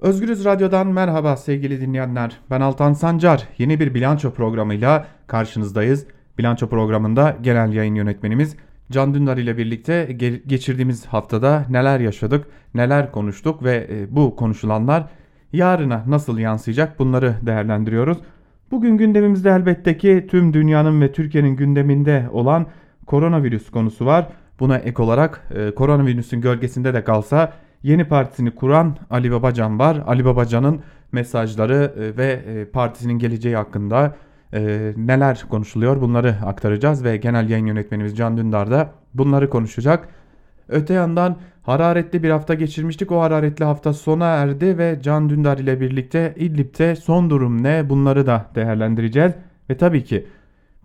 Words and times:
Özgürüz 0.00 0.44
Radyo'dan 0.44 0.86
merhaba 0.86 1.36
sevgili 1.36 1.80
dinleyenler. 1.80 2.40
Ben 2.50 2.60
Altan 2.60 2.92
Sancar. 2.92 3.48
Yeni 3.58 3.80
bir 3.80 3.94
bilanço 3.94 4.30
programıyla 4.30 5.06
karşınızdayız. 5.26 6.06
Bilanço 6.38 6.68
programında 6.68 7.36
genel 7.42 7.72
yayın 7.72 7.94
yönetmenimiz 7.94 8.56
Can 8.90 9.14
Dündar 9.14 9.36
ile 9.36 9.58
birlikte 9.58 10.04
geçirdiğimiz 10.46 11.06
haftada 11.06 11.66
neler 11.70 12.00
yaşadık, 12.00 12.46
neler 12.74 13.12
konuştuk 13.12 13.64
ve 13.64 13.88
e, 13.90 14.16
bu 14.16 14.36
konuşulanlar 14.36 15.08
yarına 15.52 16.04
nasıl 16.06 16.38
yansıyacak 16.38 16.98
bunları 16.98 17.34
değerlendiriyoruz. 17.42 18.18
Bugün 18.70 18.96
gündemimizde 18.96 19.50
elbette 19.50 19.98
ki 19.98 20.26
tüm 20.30 20.52
dünyanın 20.52 21.00
ve 21.00 21.12
Türkiye'nin 21.12 21.56
gündeminde 21.56 22.26
olan 22.32 22.66
koronavirüs 23.06 23.70
konusu 23.70 24.06
var. 24.06 24.28
Buna 24.60 24.78
ek 24.78 25.02
olarak 25.02 25.48
e, 25.54 25.74
koronavirüsün 25.74 26.40
gölgesinde 26.40 26.94
de 26.94 27.04
kalsa 27.04 27.52
yeni 27.82 28.04
partisini 28.04 28.50
kuran 28.50 28.96
Ali 29.10 29.32
Babacan 29.32 29.78
var. 29.78 30.02
Ali 30.06 30.24
Babacan'ın 30.24 30.80
mesajları 31.12 31.94
e, 31.96 32.16
ve 32.16 32.32
e, 32.32 32.64
partisinin 32.64 33.18
geleceği 33.18 33.56
hakkında 33.56 34.16
e, 34.52 34.92
neler 34.96 35.44
konuşuluyor 35.48 36.00
bunları 36.00 36.36
aktaracağız 36.46 37.04
ve 37.04 37.16
genel 37.16 37.48
yayın 37.48 37.66
yönetmenimiz 37.66 38.16
Can 38.16 38.36
Dündar 38.36 38.70
da 38.70 38.90
bunları 39.14 39.50
konuşacak. 39.50 40.08
Öte 40.68 40.94
yandan 40.94 41.36
hararetli 41.62 42.22
bir 42.22 42.30
hafta 42.30 42.54
geçirmiştik. 42.54 43.12
O 43.12 43.20
hararetli 43.20 43.64
hafta 43.64 43.92
sona 43.92 44.26
erdi 44.26 44.78
ve 44.78 44.98
Can 45.02 45.30
Dündar 45.30 45.58
ile 45.58 45.80
birlikte 45.80 46.34
İdlib'te 46.36 46.96
son 46.96 47.30
durum 47.30 47.62
ne 47.62 47.88
bunları 47.88 48.26
da 48.26 48.46
değerlendireceğiz. 48.54 49.32
Ve 49.70 49.76
tabii 49.76 50.04
ki 50.04 50.26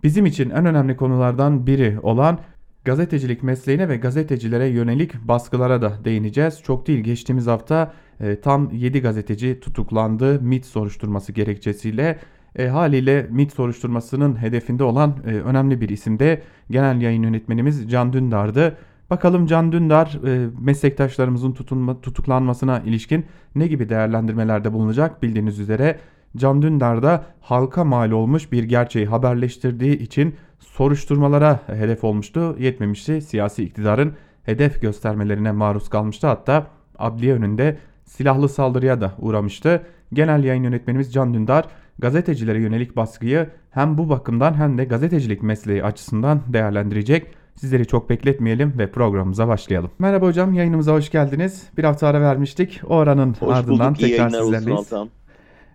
bizim 0.02 0.26
için 0.26 0.50
en 0.50 0.66
önemli 0.66 0.96
konulardan 0.96 1.66
biri 1.66 1.98
olan 2.02 2.38
gazetecilik 2.86 3.42
mesleğine 3.42 3.88
ve 3.88 3.96
gazetecilere 3.96 4.66
yönelik 4.66 5.14
baskılara 5.14 5.82
da 5.82 5.92
değineceğiz. 6.04 6.62
Çok 6.62 6.86
değil 6.86 7.00
geçtiğimiz 7.00 7.46
hafta 7.46 7.92
e, 8.20 8.40
tam 8.40 8.70
7 8.72 9.00
gazeteci 9.00 9.60
tutuklandı 9.60 10.40
MIT 10.40 10.66
soruşturması 10.66 11.32
gerekçesiyle. 11.32 12.18
E, 12.56 12.68
haliyle 12.68 13.26
MIT 13.30 13.52
soruşturmasının 13.52 14.42
hedefinde 14.42 14.84
olan 14.84 15.16
e, 15.26 15.30
önemli 15.30 15.80
bir 15.80 15.88
isim 15.88 16.18
de 16.18 16.42
genel 16.70 17.00
yayın 17.00 17.22
yönetmenimiz 17.22 17.90
Can 17.90 18.12
Dündar'dı. 18.12 18.76
Bakalım 19.10 19.46
Can 19.46 19.72
Dündar 19.72 20.18
e, 20.26 20.48
meslektaşlarımızın 20.60 21.52
tutunma, 21.52 22.00
tutuklanmasına 22.00 22.80
ilişkin 22.80 23.24
ne 23.54 23.66
gibi 23.66 23.88
değerlendirmelerde 23.88 24.72
bulunacak 24.72 25.22
bildiğiniz 25.22 25.58
üzere 25.58 25.98
Can 26.36 26.62
Dündar 26.62 27.02
da 27.02 27.24
halka 27.40 27.84
mal 27.84 28.10
olmuş 28.10 28.52
bir 28.52 28.64
gerçeği 28.64 29.06
haberleştirdiği 29.06 29.98
için 29.98 30.34
soruşturmalara 30.58 31.60
hedef 31.66 32.04
olmuştu. 32.04 32.56
Yetmemişti 32.58 33.22
siyasi 33.22 33.64
iktidarın 33.64 34.12
hedef 34.42 34.82
göstermelerine 34.82 35.52
maruz 35.52 35.88
kalmıştı. 35.88 36.26
Hatta 36.26 36.66
adliye 36.98 37.34
önünde 37.34 37.78
silahlı 38.04 38.48
saldırıya 38.48 39.00
da 39.00 39.12
uğramıştı. 39.18 39.82
Genel 40.12 40.44
yayın 40.44 40.62
yönetmenimiz 40.62 41.12
Can 41.12 41.34
Dündar 41.34 41.64
gazetecilere 41.98 42.60
yönelik 42.60 42.96
baskıyı 42.96 43.50
hem 43.70 43.98
bu 43.98 44.08
bakımdan 44.08 44.54
hem 44.54 44.78
de 44.78 44.84
gazetecilik 44.84 45.42
mesleği 45.42 45.84
açısından 45.84 46.40
değerlendirecek. 46.48 47.26
Sizleri 47.54 47.86
çok 47.86 48.10
bekletmeyelim 48.10 48.78
ve 48.78 48.90
programımıza 48.90 49.48
başlayalım. 49.48 49.90
Merhaba 49.98 50.26
hocam 50.26 50.52
yayınımıza 50.52 50.92
hoş 50.92 51.10
geldiniz. 51.10 51.62
Bir 51.76 51.84
hafta 51.84 52.06
ara 52.06 52.20
vermiştik. 52.20 52.80
O 52.88 52.96
aranın 52.96 53.34
hoş 53.40 53.56
ardından 53.56 53.94
bulduk. 53.94 54.00
tekrar 54.00 54.30
sizlerleyiz. 54.30 54.92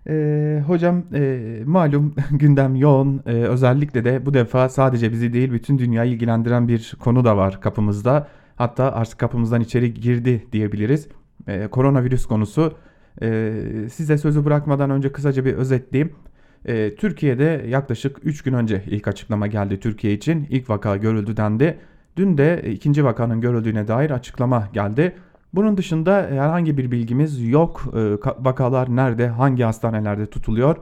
Ee, 0.08 0.62
hocam 0.66 1.02
e, 1.14 1.62
malum 1.66 2.14
gündem 2.30 2.76
yoğun. 2.76 3.22
Ee, 3.26 3.32
özellikle 3.32 4.04
de 4.04 4.26
bu 4.26 4.34
defa 4.34 4.68
sadece 4.68 5.12
bizi 5.12 5.32
değil 5.32 5.52
bütün 5.52 5.78
dünyayı 5.78 6.12
ilgilendiren 6.12 6.68
bir 6.68 6.94
konu 7.00 7.24
da 7.24 7.36
var 7.36 7.60
kapımızda. 7.60 8.28
Hatta 8.56 8.92
artık 8.92 9.18
kapımızdan 9.18 9.60
içeri 9.60 9.94
girdi 9.94 10.46
diyebiliriz. 10.52 11.08
Ee, 11.48 11.66
koronavirüs 11.66 12.26
konusu. 12.26 12.74
Ee, 13.22 13.52
size 13.92 14.18
sözü 14.18 14.44
bırakmadan 14.44 14.90
önce 14.90 15.12
kısaca 15.12 15.44
bir 15.44 15.54
özetleyeyim. 15.54 16.12
Ee, 16.66 16.94
Türkiye'de 16.94 17.64
yaklaşık 17.68 18.16
3 18.22 18.42
gün 18.42 18.52
önce 18.52 18.82
ilk 18.86 19.08
açıklama 19.08 19.46
geldi 19.46 19.80
Türkiye 19.80 20.12
için. 20.12 20.46
İlk 20.50 20.70
vaka 20.70 20.96
görüldü 20.96 21.36
dendi. 21.36 21.78
Dün 22.16 22.38
de 22.38 22.62
ikinci 22.72 23.04
vakanın 23.04 23.40
görüldüğüne 23.40 23.88
dair 23.88 24.10
açıklama 24.10 24.68
geldi. 24.72 25.16
Bunun 25.54 25.76
dışında 25.76 26.26
herhangi 26.30 26.78
bir 26.78 26.90
bilgimiz 26.90 27.48
yok. 27.48 27.82
Ee, 27.96 28.12
vakalar 28.38 28.96
nerede, 28.96 29.28
hangi 29.28 29.62
hastanelerde 29.62 30.26
tutuluyor? 30.26 30.76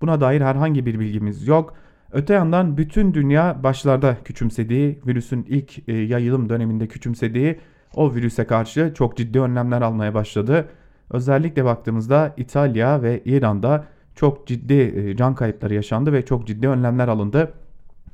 Buna 0.00 0.20
dair 0.20 0.40
herhangi 0.40 0.86
bir 0.86 1.00
bilgimiz 1.00 1.46
yok. 1.46 1.74
Öte 2.12 2.34
yandan 2.34 2.76
bütün 2.76 3.14
dünya 3.14 3.62
başlarda 3.62 4.16
küçümsediği, 4.24 5.00
virüsün 5.06 5.46
ilk 5.48 5.88
e, 5.88 5.92
yayılım 5.92 6.48
döneminde 6.48 6.88
küçümsediği 6.88 7.60
o 7.94 8.14
virüse 8.14 8.46
karşı 8.46 8.92
çok 8.94 9.16
ciddi 9.16 9.40
önlemler 9.40 9.82
almaya 9.82 10.14
başladı. 10.14 10.68
Özellikle 11.10 11.64
baktığımızda 11.64 12.34
İtalya 12.36 13.02
ve 13.02 13.22
İran'da 13.24 13.84
çok 14.14 14.46
ciddi 14.46 14.74
e, 14.74 15.16
can 15.16 15.34
kayıpları 15.34 15.74
yaşandı 15.74 16.12
ve 16.12 16.24
çok 16.24 16.46
ciddi 16.46 16.68
önlemler 16.68 17.08
alındı. 17.08 17.52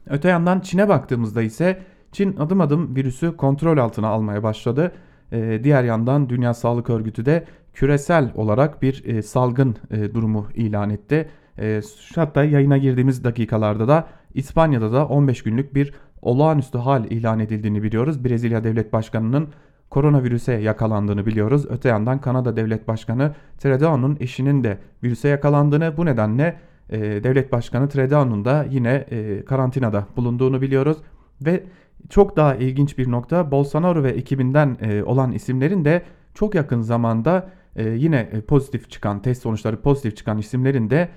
Öte 0.07 0.29
yandan 0.29 0.61
Çin'e 0.61 0.89
baktığımızda 0.89 1.43
ise 1.43 1.83
Çin 2.13 2.37
adım 2.37 2.61
adım 2.61 2.97
virüsü 2.97 3.37
kontrol 3.37 3.79
altına 3.79 4.09
almaya 4.09 4.43
başladı. 4.43 4.93
Ee, 5.33 5.61
diğer 5.65 5.85
yandan 5.85 6.29
Dünya 6.29 6.55
Sağlık 6.55 6.91
Örgütü 6.91 7.27
de 7.27 7.45
küresel 7.75 8.33
olarak 8.35 8.83
bir 8.83 9.05
e, 9.05 9.23
salgın 9.23 9.77
e, 9.91 10.15
durumu 10.15 10.47
ilan 10.55 10.91
etti. 10.91 11.29
E, 11.59 11.81
hatta 12.15 12.45
yayına 12.45 12.79
girdiğimiz 12.79 13.25
dakikalarda 13.25 13.89
da 13.89 14.07
İspanya'da 14.35 14.93
da 14.93 15.07
15 15.07 15.43
günlük 15.43 15.75
bir 15.75 15.95
olağanüstü 16.23 16.79
hal 16.79 17.05
ilan 17.05 17.41
edildiğini 17.41 17.83
biliyoruz. 17.83 18.25
Brezilya 18.25 18.65
Devlet 18.65 18.93
Başkanı'nın 18.93 19.49
koronavirüse 19.91 20.53
yakalandığını 20.53 21.27
biliyoruz. 21.27 21.67
Öte 21.71 21.89
yandan 21.89 22.21
Kanada 22.21 22.57
Devlet 22.57 22.89
Başkanı 22.89 23.35
Trudeau'nun 23.59 24.17
eşinin 24.21 24.65
de 24.65 24.79
virüse 25.03 25.29
yakalandığını 25.29 25.97
bu 25.97 26.07
nedenle 26.07 26.57
e, 26.91 26.99
Devlet 27.01 27.53
Başkanı 27.53 27.89
Trudeau'nun 27.89 28.45
da 28.45 28.67
yine 28.71 29.07
e, 29.11 29.45
karantinada 29.45 30.07
bulunduğunu 30.17 30.61
biliyoruz. 30.63 30.97
Ve 31.41 31.65
çok 32.09 32.37
daha 32.37 32.55
ilginç 32.55 32.99
bir 32.99 33.11
nokta 33.11 33.51
Bolsonaro 33.51 34.03
ve 34.03 34.11
ekibinden 34.11 34.77
e, 34.81 35.03
olan 35.03 35.33
isimlerin 35.33 35.85
de 35.85 36.03
çok 36.35 36.55
yakın 36.55 36.81
zamanda 36.81 37.51
e, 37.77 37.89
yine 37.89 38.29
e, 38.33 38.41
pozitif 38.41 38.91
çıkan 38.91 39.23
test 39.23 39.43
sonuçları 39.43 39.81
pozitif 39.81 40.17
çıkan 40.17 40.39
isimlerin 40.39 40.91
de 40.91 41.09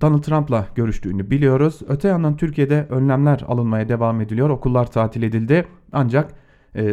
Donald 0.00 0.22
Trump'la 0.22 0.66
görüştüğünü 0.74 1.30
biliyoruz. 1.30 1.80
Öte 1.88 2.08
yandan 2.08 2.36
Türkiye'de 2.36 2.86
önlemler 2.90 3.44
alınmaya 3.48 3.88
devam 3.88 4.20
ediliyor. 4.20 4.50
Okullar 4.50 4.90
tatil 4.90 5.22
edildi. 5.22 5.66
Ancak 5.92 6.34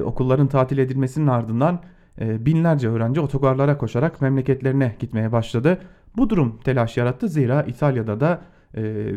okulların 0.03 0.47
tatil 0.47 0.77
edilmesinin 0.77 1.27
ardından 1.27 1.79
binlerce 2.21 2.89
öğrenci 2.89 3.19
otogarlara 3.19 3.77
koşarak 3.77 4.21
memleketlerine 4.21 4.95
gitmeye 4.99 5.31
başladı. 5.31 5.77
Bu 6.17 6.29
durum 6.29 6.59
telaş 6.63 6.97
yarattı 6.97 7.27
zira 7.27 7.63
İtalya'da 7.63 8.19
da 8.19 8.41
e, 8.77 9.11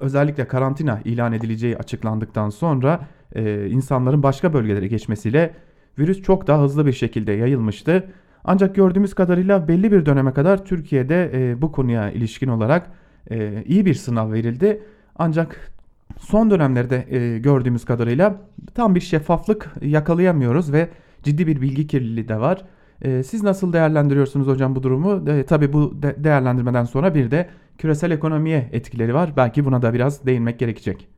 özellikle 0.00 0.48
karantina 0.48 1.00
ilan 1.04 1.32
edileceği 1.32 1.76
açıklandıktan 1.76 2.50
sonra 2.50 3.00
e, 3.34 3.66
insanların 3.66 4.22
başka 4.22 4.52
bölgelere 4.52 4.86
geçmesiyle 4.86 5.54
virüs 5.98 6.22
çok 6.22 6.46
daha 6.46 6.62
hızlı 6.62 6.86
bir 6.86 6.92
şekilde 6.92 7.32
yayılmıştı. 7.32 8.04
Ancak 8.44 8.74
gördüğümüz 8.74 9.14
kadarıyla 9.14 9.68
belli 9.68 9.92
bir 9.92 10.06
döneme 10.06 10.32
kadar 10.32 10.64
Türkiye'de 10.64 11.30
e, 11.34 11.62
bu 11.62 11.72
konuya 11.72 12.10
ilişkin 12.10 12.48
olarak 12.48 12.90
e, 13.30 13.64
iyi 13.66 13.86
bir 13.86 13.94
sınav 13.94 14.32
verildi. 14.32 14.82
Ancak 15.18 15.70
son 16.18 16.50
dönemlerde 16.50 17.06
e, 17.10 17.38
gördüğümüz 17.38 17.84
kadarıyla 17.84 18.36
tam 18.74 18.94
bir 18.94 19.00
şeffaflık 19.00 19.70
yakalayamıyoruz 19.82 20.72
ve 20.72 20.88
ciddi 21.22 21.46
bir 21.46 21.60
bilgi 21.60 21.86
kirliliği 21.86 22.28
de 22.28 22.40
var. 22.40 22.64
E, 23.02 23.22
siz 23.22 23.42
nasıl 23.42 23.72
değerlendiriyorsunuz 23.72 24.46
hocam 24.46 24.74
bu 24.74 24.82
durumu? 24.82 25.30
E, 25.30 25.42
tabii 25.42 25.72
bu 25.72 26.02
de 26.02 26.16
değerlendirmeden 26.18 26.84
sonra 26.84 27.14
bir 27.14 27.30
de 27.30 27.48
küresel 27.80 28.10
ekonomiye 28.10 28.68
etkileri 28.72 29.14
var. 29.14 29.36
Belki 29.36 29.64
buna 29.64 29.82
da 29.82 29.94
biraz 29.94 30.26
değinmek 30.26 30.58
gerekecek. 30.58 31.08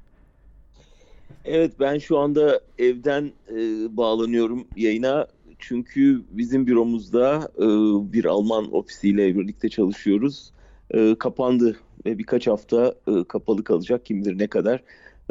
Evet 1.45 1.73
ben 1.81 1.99
şu 1.99 2.19
anda 2.19 2.61
evden 2.79 3.33
e, 3.51 3.57
bağlanıyorum 3.97 4.65
yayına. 4.77 5.27
Çünkü 5.59 6.23
bizim 6.31 6.67
büromuzda 6.67 7.51
e, 7.59 7.67
bir 8.13 8.25
Alman 8.25 8.75
ofisiyle 8.75 9.39
birlikte 9.39 9.69
çalışıyoruz. 9.69 10.53
E, 10.91 11.15
kapandı 11.19 11.77
ve 12.07 12.19
birkaç 12.19 12.47
hafta 12.47 12.95
e, 13.09 13.25
kapalı 13.25 13.65
kalacak 13.65 14.07
kim 14.07 14.25
bilir 14.25 14.39
ne 14.39 14.47
kadar. 14.47 14.83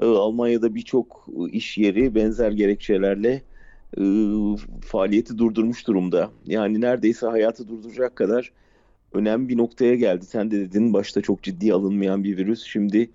E, 0.02 0.06
Almanya'da 0.06 0.76
birçok 0.76 1.28
iş 1.52 1.78
yeri 1.78 2.16
benzer 2.16 2.52
gerekçelerle 2.52 3.42
e, 3.98 4.04
faaliyeti 4.82 5.38
durdurmuş 5.38 5.88
durumda. 5.88 6.30
Yani 6.46 6.82
neredeyse 6.82 7.28
hayatı 7.28 7.68
durduracak 7.68 8.16
kadar 8.16 8.52
önemli 9.14 9.50
bir 9.50 9.58
noktaya 9.58 9.96
geldi. 9.96 10.26
Sen 10.26 10.52
de 10.52 10.60
dedin 10.60 10.94
başta 10.94 11.22
çok 11.22 11.44
ciddi 11.44 11.74
alınmayan 11.74 12.24
bir 12.24 12.38
virüs. 12.38 12.64
Şimdi 12.64 13.10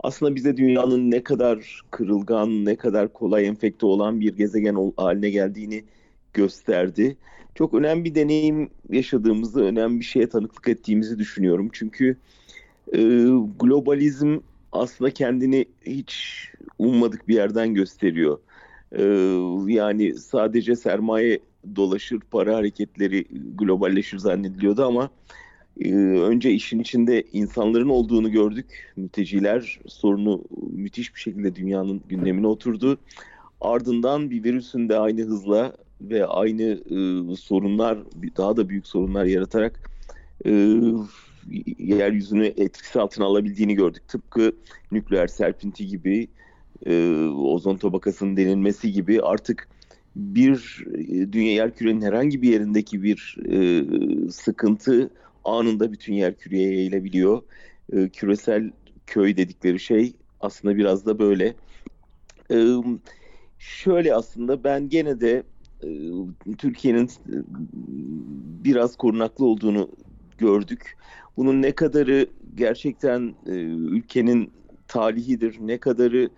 aslında 0.00 0.34
bize 0.34 0.56
dünyanın 0.56 1.10
ne 1.10 1.22
kadar 1.22 1.80
kırılgan, 1.90 2.64
ne 2.64 2.76
kadar 2.76 3.12
kolay 3.12 3.46
enfekte 3.46 3.86
olan 3.86 4.20
bir 4.20 4.36
gezegen 4.36 4.92
haline 4.96 5.30
geldiğini 5.30 5.84
gösterdi. 6.32 7.16
Çok 7.54 7.74
önemli 7.74 8.04
bir 8.04 8.14
deneyim 8.14 8.70
yaşadığımızda 8.90 9.60
önemli 9.60 10.00
bir 10.00 10.04
şeye 10.04 10.28
tanıklık 10.28 10.68
ettiğimizi 10.68 11.18
düşünüyorum. 11.18 11.68
Çünkü 11.72 12.16
e, 12.92 12.98
globalizm 13.60 14.38
aslında 14.72 15.10
kendini 15.10 15.64
hiç 15.86 16.44
ummadık 16.78 17.28
bir 17.28 17.34
yerden 17.34 17.74
gösteriyor. 17.74 18.38
E, 18.92 19.02
yani 19.72 20.14
sadece 20.14 20.76
sermaye 20.76 21.38
dolaşır, 21.76 22.20
para 22.30 22.56
hareketleri 22.56 23.24
globalleşir 23.54 24.18
zannediliyordu 24.18 24.84
ama 24.84 25.10
önce 26.20 26.50
işin 26.50 26.80
içinde 26.80 27.22
insanların 27.32 27.88
olduğunu 27.88 28.30
gördük. 28.30 28.92
Mülteciler 28.96 29.80
sorunu 29.86 30.44
müthiş 30.72 31.14
bir 31.14 31.20
şekilde 31.20 31.54
dünyanın 31.54 32.02
gündemine 32.08 32.46
oturdu. 32.46 32.98
Ardından 33.60 34.30
bir 34.30 34.44
virüsün 34.44 34.88
de 34.88 34.98
aynı 34.98 35.22
hızla 35.22 35.76
ve 36.00 36.26
aynı 36.26 36.62
e, 36.62 37.36
sorunlar, 37.36 37.98
daha 38.36 38.56
da 38.56 38.68
büyük 38.68 38.86
sorunlar 38.86 39.24
yaratarak 39.24 39.90
e, 40.46 40.50
yeryüzünü 41.78 42.46
etkisi 42.46 43.00
altına 43.00 43.24
alabildiğini 43.24 43.74
gördük. 43.74 44.08
Tıpkı 44.08 44.52
nükleer 44.92 45.26
serpinti 45.26 45.86
gibi, 45.86 46.28
e, 46.86 47.14
ozon 47.26 47.76
tabakasının 47.76 48.36
denilmesi 48.36 48.92
gibi 48.92 49.22
artık 49.22 49.68
bir 50.16 50.84
dünya 51.32 51.52
yer 51.52 51.74
kürenin 51.74 52.02
herhangi 52.02 52.42
bir 52.42 52.52
yerindeki 52.52 53.02
bir 53.02 53.36
e, 53.50 53.84
sıkıntı 54.30 55.10
anında 55.44 55.92
bütün 55.92 56.14
yer 56.14 56.36
küreye 56.36 56.74
yayılabiliyor. 56.74 57.42
E, 57.92 58.08
küresel 58.08 58.70
köy 59.06 59.36
dedikleri 59.36 59.80
şey 59.80 60.12
aslında 60.40 60.76
biraz 60.76 61.06
da 61.06 61.18
böyle. 61.18 61.54
E, 62.50 62.66
şöyle 63.58 64.14
aslında 64.14 64.64
ben 64.64 64.88
gene 64.88 65.20
de 65.20 65.42
e, 65.82 65.88
Türkiye'nin 66.58 67.06
e, 67.06 67.36
biraz 68.64 68.96
korunaklı 68.96 69.44
olduğunu 69.44 69.90
gördük. 70.38 70.96
Bunun 71.36 71.62
ne 71.62 71.72
kadarı 71.72 72.26
gerçekten 72.54 73.34
e, 73.46 73.52
ülkenin 73.70 74.52
talihidir, 74.88 75.56
ne 75.60 75.78
kadarı 75.78 76.30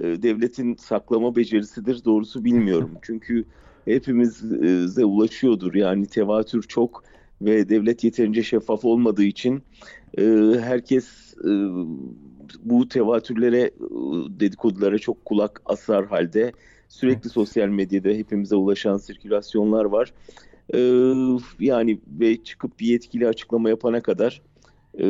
e, 0.00 0.22
devletin 0.22 0.74
saklama 0.74 1.36
becerisidir 1.36 2.04
doğrusu 2.04 2.44
bilmiyorum. 2.44 2.90
Çünkü 3.02 3.44
hepimize 3.84 5.04
ulaşıyordur. 5.04 5.74
Yani 5.74 6.06
tevatür 6.06 6.62
çok 6.62 7.04
ve 7.44 7.68
devlet 7.68 8.04
yeterince 8.04 8.42
şeffaf 8.42 8.84
olmadığı 8.84 9.24
için 9.24 9.62
e, 10.18 10.22
herkes 10.60 11.34
e, 11.44 11.50
bu 12.62 12.88
tevatürlere, 12.88 13.60
e, 13.60 13.70
dedikodulara 14.40 14.98
çok 14.98 15.24
kulak 15.24 15.62
asar 15.64 16.06
halde 16.06 16.52
sürekli 16.88 17.30
sosyal 17.30 17.68
medyada 17.68 18.08
hepimize 18.08 18.56
ulaşan 18.56 18.96
sirkülasyonlar 18.96 19.84
var. 19.84 20.12
E, 20.74 20.78
yani 21.60 22.00
ve 22.06 22.44
çıkıp 22.44 22.80
bir 22.80 22.86
yetkili 22.86 23.28
açıklama 23.28 23.68
yapana 23.68 24.00
kadar 24.00 24.42
e, 24.98 25.04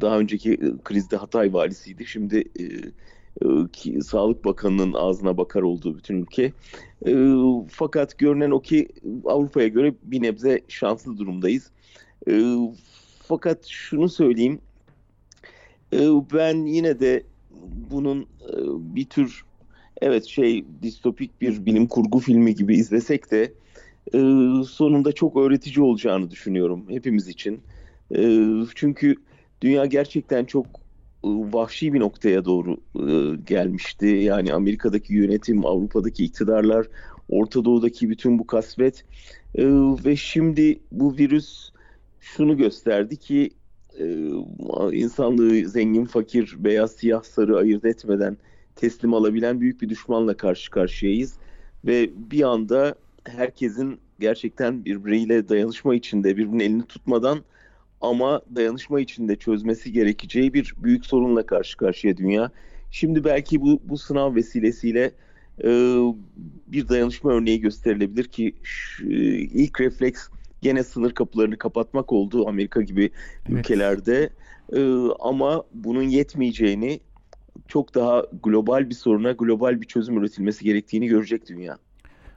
daha 0.00 0.18
önceki 0.18 0.58
krizde 0.84 1.16
Hatay 1.16 1.52
valisiydi. 1.52 2.06
Şimdi 2.06 2.44
e, 2.58 2.62
e, 2.62 2.68
ki, 3.72 4.02
Sağlık 4.02 4.44
Bakanı'nın 4.44 4.92
ağzına 4.92 5.36
bakar 5.36 5.62
olduğu 5.62 5.96
bütün 5.96 6.22
ülke. 6.22 6.52
E, 7.06 7.32
fakat 7.70 8.18
görünen 8.18 8.50
o 8.50 8.60
ki 8.60 8.88
Avrupa'ya 9.24 9.68
göre 9.68 9.94
bir 10.02 10.22
nebze 10.22 10.60
şanslı 10.68 11.18
durumdayız. 11.18 11.70
E, 12.28 12.56
fakat 13.28 13.66
şunu 13.66 14.08
söyleyeyim, 14.08 14.58
e, 15.92 15.98
ben 16.34 16.66
yine 16.66 17.00
de 17.00 17.22
bunun 17.90 18.22
e, 18.22 18.56
bir 18.94 19.04
tür 19.04 19.44
evet 20.02 20.24
şey 20.24 20.64
distopik 20.82 21.40
bir 21.40 21.66
bilim 21.66 21.86
kurgu 21.86 22.18
filmi 22.18 22.54
gibi 22.54 22.76
izlesek 22.76 23.30
de 23.30 23.52
e, 24.14 24.18
sonunda 24.64 25.12
çok 25.12 25.36
öğretici 25.36 25.84
olacağını 25.84 26.30
düşünüyorum 26.30 26.84
hepimiz 26.88 27.28
için. 27.28 27.60
E, 28.16 28.48
çünkü 28.74 29.16
dünya 29.62 29.86
gerçekten 29.86 30.44
çok 30.44 30.83
vahşi 31.24 31.92
bir 31.92 32.00
noktaya 32.00 32.44
doğru 32.44 32.76
e, 32.96 33.36
gelmişti. 33.46 34.06
Yani 34.06 34.52
Amerika'daki 34.52 35.14
yönetim, 35.14 35.66
Avrupa'daki 35.66 36.24
iktidarlar, 36.24 36.86
Orta 37.28 37.64
Doğu'daki 37.64 38.10
bütün 38.10 38.38
bu 38.38 38.46
kasvet 38.46 39.04
e, 39.54 39.64
ve 40.04 40.16
şimdi 40.16 40.80
bu 40.92 41.16
virüs 41.16 41.70
şunu 42.20 42.56
gösterdi 42.56 43.16
ki 43.16 43.50
insanlığı 44.92 45.68
zengin, 45.68 46.04
fakir, 46.04 46.56
beyaz, 46.58 46.92
siyah, 46.92 47.22
sarı 47.22 47.56
ayırt 47.56 47.84
etmeden 47.84 48.36
teslim 48.76 49.14
alabilen 49.14 49.60
büyük 49.60 49.82
bir 49.82 49.88
düşmanla 49.88 50.36
karşı 50.36 50.70
karşıyayız. 50.70 51.34
Ve 51.84 52.10
bir 52.30 52.42
anda 52.42 52.94
herkesin 53.24 53.98
gerçekten 54.20 54.84
birbiriyle 54.84 55.48
dayanışma 55.48 55.94
içinde, 55.94 56.36
birbirinin 56.36 56.60
elini 56.60 56.86
tutmadan 56.86 57.38
ama 58.10 58.40
dayanışma 58.56 59.00
içinde 59.00 59.36
çözmesi 59.36 59.92
gerekeceği 59.92 60.54
bir 60.54 60.74
büyük 60.78 61.06
sorunla 61.06 61.46
karşı 61.46 61.76
karşıya 61.76 62.16
dünya. 62.16 62.50
Şimdi 62.90 63.24
belki 63.24 63.60
bu, 63.60 63.80
bu 63.84 63.98
sınav 63.98 64.34
vesilesiyle 64.34 65.12
e, 65.64 65.68
bir 66.66 66.88
dayanışma 66.88 67.32
örneği 67.32 67.60
gösterilebilir 67.60 68.24
ki 68.24 68.54
şu, 68.62 69.06
ilk 69.06 69.80
refleks 69.80 70.28
gene 70.62 70.84
sınır 70.84 71.12
kapılarını 71.12 71.56
kapatmak 71.58 72.12
oldu 72.12 72.48
Amerika 72.48 72.82
gibi 72.82 73.10
evet. 73.48 73.58
ülkelerde. 73.58 74.30
E, 74.72 74.80
ama 75.20 75.64
bunun 75.74 76.02
yetmeyeceğini 76.02 77.00
çok 77.68 77.94
daha 77.94 78.26
global 78.42 78.90
bir 78.90 78.94
soruna 78.94 79.32
global 79.32 79.80
bir 79.80 79.86
çözüm 79.86 80.18
üretilmesi 80.18 80.64
gerektiğini 80.64 81.06
görecek 81.06 81.48
dünya. 81.48 81.78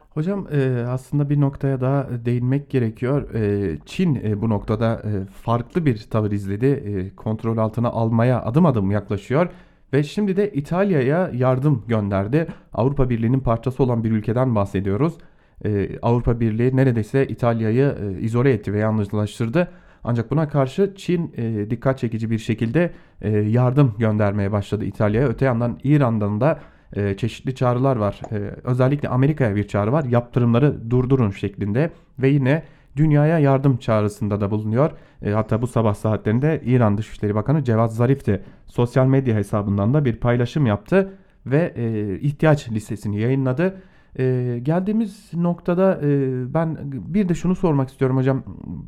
Hocam 0.10 0.48
e, 0.52 0.86
aslında 0.90 1.30
bir 1.30 1.42
noktaya 1.42 1.82
daha 1.82 2.26
değinmek 2.26 2.70
gerekiyor. 2.70 3.34
E, 3.34 3.78
Çin 3.86 4.16
e, 4.16 4.42
bu 4.42 4.50
noktada 4.50 4.94
e, 4.94 5.26
farklı 5.26 5.86
bir 5.86 6.08
tavır 6.10 6.32
izledi. 6.32 6.66
E, 6.66 7.16
kontrol 7.16 7.58
altına 7.58 7.90
almaya 7.90 8.44
adım 8.44 8.66
adım 8.66 8.92
yaklaşıyor. 8.92 9.50
Ve 9.94 10.04
şimdi 10.04 10.38
de 10.38 10.52
İtalya'ya 10.52 11.32
yardım 11.34 11.84
gönderdi. 11.88 12.48
Avrupa 12.74 13.10
Birliği'nin 13.10 13.40
parçası 13.40 13.84
olan 13.84 14.04
bir 14.04 14.12
ülkeden 14.12 14.56
bahsediyoruz. 14.56 15.18
E, 15.66 16.00
Avrupa 16.02 16.40
Birliği 16.40 16.76
neredeyse 16.76 17.28
İtalya'yı 17.28 17.96
e, 18.02 18.22
izole 18.22 18.54
etti 18.54 18.74
ve 18.74 18.80
yalnızlaştırdı. 18.80 19.68
Ancak 20.04 20.32
buna 20.32 20.50
karşı 20.50 20.94
Çin 20.98 21.34
e, 21.38 21.70
dikkat 21.70 22.00
çekici 22.00 22.32
bir 22.32 22.38
şekilde 22.38 22.92
e, 23.22 23.30
yardım 23.30 23.96
göndermeye 23.98 24.52
başladı 24.52 24.86
İtalya'ya. 24.86 25.28
Öte 25.28 25.46
yandan 25.46 25.80
İran'dan 25.84 26.42
da 26.42 26.60
e, 26.96 27.18
çeşitli 27.18 27.56
çağrılar 27.56 27.96
var. 27.96 28.22
E, 28.32 28.36
özellikle 28.64 29.10
Amerika'ya 29.10 29.56
bir 29.56 29.68
çağrı 29.68 29.92
var. 29.92 30.04
Yaptırımları 30.04 30.92
durdurun 30.92 31.32
şeklinde 31.32 31.92
ve 32.20 32.28
yine 32.28 32.64
dünyaya 32.96 33.40
yardım 33.40 33.78
çağrısında 33.78 34.42
da 34.42 34.52
bulunuyor. 34.52 34.92
E, 35.22 35.32
hatta 35.32 35.62
bu 35.62 35.68
sabah 35.68 35.94
saatlerinde 35.94 36.62
İran 36.66 36.98
Dışişleri 36.98 37.36
Bakanı 37.36 37.64
Cevat 37.64 37.94
Zarif 37.94 38.26
de 38.28 38.42
sosyal 38.66 39.06
medya 39.06 39.36
hesabından 39.36 39.94
da 39.94 40.06
bir 40.06 40.16
paylaşım 40.16 40.66
yaptı 40.66 41.14
ve 41.46 41.74
e, 41.76 42.16
ihtiyaç 42.20 42.72
listesini 42.72 43.20
yayınladı. 43.20 43.82
E, 44.20 44.60
geldiğimiz 44.64 45.34
noktada 45.34 46.00
e, 46.04 46.08
ben 46.54 46.78
bir 46.92 47.30
de 47.30 47.34
şunu 47.34 47.56
sormak 47.56 47.90
istiyorum 47.90 48.18
hocam. 48.18 48.44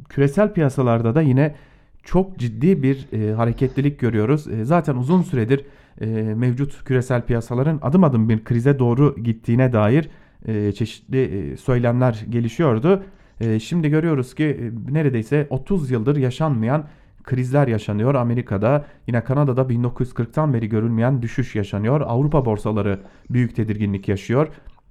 Küresel 0.10 0.54
piyasalarda 0.54 1.16
da 1.16 1.22
yine 1.22 1.56
çok 2.04 2.38
ciddi 2.38 2.84
bir 2.84 3.08
e, 3.14 3.34
hareketlilik 3.34 4.00
görüyoruz. 4.00 4.48
E, 4.48 4.66
zaten 4.66 4.96
uzun 4.96 5.22
süredir 5.22 5.66
e, 6.02 6.06
mevcut 6.36 6.84
küresel 6.84 7.22
piyasaların 7.22 7.80
adım 7.82 8.04
adım 8.04 8.30
bir 8.30 8.44
krize 8.44 8.80
doğru 8.80 9.16
gittiğine 9.16 9.74
dair 9.74 10.10
e, 10.46 10.72
çeşitli 10.72 11.22
e, 11.22 11.58
söylemler 11.58 12.26
gelişiyordu. 12.30 13.04
E, 13.42 13.60
şimdi 13.60 13.90
görüyoruz 13.90 14.36
ki 14.36 14.44
e, 14.44 14.94
neredeyse 14.94 15.48
30 15.50 15.92
yıldır 15.92 16.18
yaşanmayan 16.18 16.86
krizler 17.24 17.68
yaşanıyor. 17.68 18.16
Amerika'da 18.16 18.86
yine 19.08 19.24
Kanada'da 19.24 19.62
1940'tan 19.62 20.54
beri 20.54 20.70
görülmeyen 20.70 21.22
düşüş 21.22 21.56
yaşanıyor. 21.56 22.02
Avrupa 22.02 22.46
borsaları 22.46 23.00
büyük 23.30 23.56
tedirginlik 23.56 24.08
yaşıyor. 24.08 24.48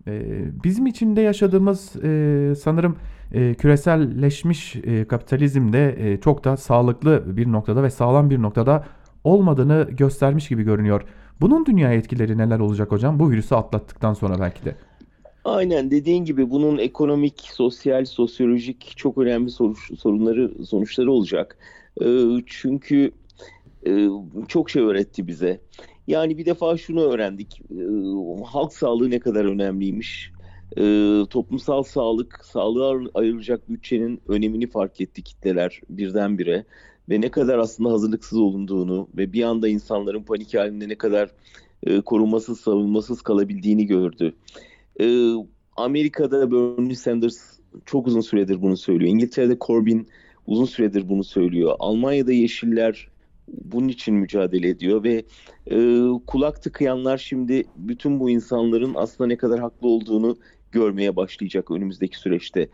E, 0.06 0.22
bizim 0.64 0.86
içinde 0.86 1.20
yaşadığımız 1.20 2.04
e, 2.04 2.52
sanırım 2.54 2.96
e, 3.32 3.54
küreselleşmiş 3.54 4.76
kapitalizmde 5.08 6.18
çok 6.24 6.44
da 6.44 6.56
sağlıklı 6.56 7.36
bir 7.36 7.52
noktada 7.52 7.82
ve 7.82 7.90
sağlam 7.90 8.30
bir 8.30 8.42
noktada 8.42 8.84
olmadığını 9.28 9.88
göstermiş 9.90 10.48
gibi 10.48 10.62
görünüyor. 10.62 11.02
Bunun 11.40 11.66
dünya 11.66 11.92
etkileri 11.92 12.38
neler 12.38 12.58
olacak 12.58 12.92
hocam? 12.92 13.18
Bu 13.18 13.30
virüsü 13.30 13.54
atlattıktan 13.54 14.14
sonra 14.14 14.40
belki 14.40 14.64
de. 14.64 14.74
Aynen 15.44 15.90
dediğin 15.90 16.24
gibi 16.24 16.50
bunun 16.50 16.78
ekonomik, 16.78 17.40
sosyal, 17.40 18.04
sosyolojik 18.04 18.92
çok 18.96 19.18
önemli 19.18 19.50
sorunları, 19.98 20.64
sonuçları 20.66 21.12
olacak. 21.12 21.58
Ee, 22.02 22.24
çünkü 22.46 23.12
e, 23.86 24.08
çok 24.48 24.70
şey 24.70 24.82
öğretti 24.82 25.26
bize. 25.26 25.60
Yani 26.06 26.38
bir 26.38 26.46
defa 26.46 26.76
şunu 26.76 27.02
öğrendik. 27.02 27.62
Ee, 27.70 28.44
halk 28.44 28.72
sağlığı 28.72 29.10
ne 29.10 29.18
kadar 29.18 29.44
önemliymiş. 29.44 30.32
Ee, 30.76 31.22
toplumsal 31.30 31.82
sağlık, 31.82 32.40
sağlığa 32.44 33.00
ayrılacak 33.14 33.70
bütçenin 33.70 34.20
önemini 34.28 34.66
fark 34.66 35.00
etti 35.00 35.22
kitleler 35.22 35.80
birdenbire 35.90 36.64
ve 37.10 37.20
ne 37.20 37.30
kadar 37.30 37.58
aslında 37.58 37.90
hazırlıksız 37.90 38.38
olunduğunu 38.38 39.08
ve 39.16 39.32
bir 39.32 39.42
anda 39.42 39.68
insanların 39.68 40.22
panik 40.22 40.54
halinde 40.54 40.88
ne 40.88 40.94
kadar 40.94 41.30
e, 41.82 42.00
korunmasız, 42.00 42.60
savunmasız 42.60 43.22
kalabildiğini 43.22 43.86
gördü. 43.86 44.34
E, 45.00 45.32
Amerika'da 45.76 46.50
Bernie 46.50 46.94
Sanders 46.94 47.58
çok 47.86 48.06
uzun 48.06 48.20
süredir 48.20 48.62
bunu 48.62 48.76
söylüyor. 48.76 49.10
İngiltere'de 49.10 49.56
Corbyn 49.60 50.06
uzun 50.46 50.64
süredir 50.64 51.08
bunu 51.08 51.24
söylüyor. 51.24 51.76
Almanya'da 51.78 52.32
Yeşiller 52.32 53.08
bunun 53.48 53.88
için 53.88 54.14
mücadele 54.14 54.68
ediyor 54.68 55.04
ve 55.04 55.24
e, 55.70 56.08
kulak 56.26 56.62
tıkayanlar 56.62 57.18
şimdi 57.18 57.64
bütün 57.76 58.20
bu 58.20 58.30
insanların 58.30 58.92
aslında 58.94 59.28
ne 59.28 59.36
kadar 59.36 59.60
haklı 59.60 59.88
olduğunu 59.88 60.36
görmeye 60.72 61.16
başlayacak 61.16 61.70
önümüzdeki 61.70 62.18
süreçte. 62.18 62.68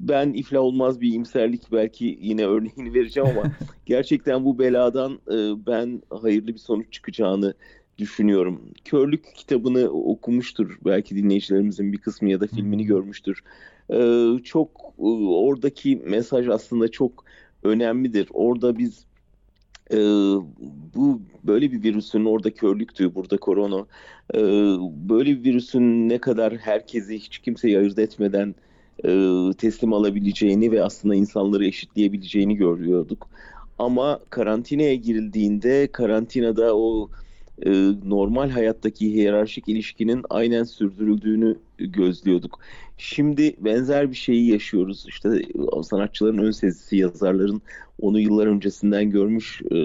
Ben 0.00 0.32
iflah 0.32 0.60
olmaz 0.60 1.00
bir 1.00 1.08
iyimserlik 1.08 1.72
belki 1.72 2.18
yine 2.20 2.46
örneğini 2.46 2.94
vereceğim 2.94 3.28
ama 3.28 3.52
gerçekten 3.86 4.44
bu 4.44 4.58
beladan 4.58 5.12
e, 5.12 5.66
ben 5.66 6.02
hayırlı 6.10 6.48
bir 6.48 6.58
sonuç 6.58 6.92
çıkacağını 6.92 7.54
düşünüyorum. 7.98 8.60
Körlük 8.84 9.34
kitabını 9.34 9.90
okumuştur 9.90 10.78
belki 10.84 11.16
dinleyicilerimizin 11.16 11.92
bir 11.92 11.98
kısmı 11.98 12.30
ya 12.30 12.40
da 12.40 12.46
filmini 12.46 12.84
görmüştür. 12.84 13.42
E, 13.90 14.28
çok 14.44 14.70
e, 14.98 15.02
oradaki 15.28 15.96
mesaj 15.96 16.48
aslında 16.48 16.88
çok 16.88 17.24
önemlidir. 17.62 18.28
Orada 18.32 18.78
biz 18.78 19.06
e, 19.92 19.98
bu 20.94 21.20
böyle 21.44 21.72
bir 21.72 21.82
virüsün 21.82 22.24
orada 22.24 22.50
körlüktü, 22.50 23.14
burada 23.14 23.36
korona. 23.36 23.86
E, 24.34 24.40
böyle 25.08 25.30
bir 25.30 25.44
virüsün 25.44 26.08
ne 26.08 26.18
kadar 26.18 26.56
herkesi 26.56 27.14
hiç 27.14 27.38
kimseyi 27.38 27.78
ayırt 27.78 27.98
etmeden 27.98 28.54
e, 29.04 29.10
teslim 29.58 29.92
alabileceğini 29.92 30.72
ve 30.72 30.84
aslında 30.84 31.14
insanları 31.14 31.66
eşitleyebileceğini 31.66 32.56
görüyorduk. 32.56 33.28
Ama 33.78 34.20
karantinaya 34.30 34.94
girildiğinde 34.94 35.88
karantinada 35.92 36.76
o 36.76 37.10
e, 37.66 37.70
normal 38.04 38.50
hayattaki 38.50 39.12
hiyerarşik 39.12 39.68
ilişkinin 39.68 40.22
aynen 40.30 40.64
sürdürüldüğünü 40.64 41.56
gözlüyorduk. 41.78 42.60
Şimdi 42.98 43.56
benzer 43.58 44.10
bir 44.10 44.16
şeyi 44.16 44.50
yaşıyoruz. 44.50 45.04
İşte 45.08 45.42
sanatçıların 45.82 46.38
ön 46.38 46.50
sezisi, 46.50 46.96
yazarların 46.96 47.62
onu 48.00 48.20
yıllar 48.20 48.46
öncesinden 48.46 49.10
görmüş 49.10 49.62
e, 49.70 49.76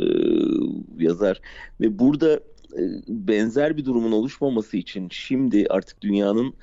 yazar 1.04 1.42
ve 1.82 2.00
burada 2.00 2.34
e, 2.78 2.82
benzer 3.08 3.78
bir 3.78 3.86
durumun 3.86 4.12
oluşmaması 4.12 4.78
için 4.78 5.08
şimdi 5.12 5.66
artık 5.70 6.02
dünyanın 6.02 6.54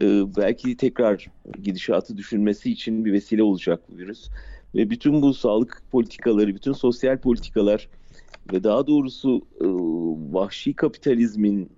e, 0.00 0.06
belki 0.36 0.76
tekrar 0.76 1.26
gidişatı 1.62 2.16
düşünmesi 2.16 2.72
için 2.72 3.04
bir 3.04 3.12
vesile 3.12 3.42
olacak 3.42 3.80
bu 3.88 3.98
virüs. 3.98 4.28
Ve 4.74 4.90
bütün 4.90 5.22
bu 5.22 5.34
sağlık 5.34 5.82
politikaları, 5.90 6.54
bütün 6.54 6.72
sosyal 6.72 7.18
politikalar 7.18 7.88
ve 8.52 8.64
daha 8.64 8.86
doğrusu 8.86 9.42
e, 9.60 9.66
vahşi 10.32 10.74
kapitalizmin 10.74 11.70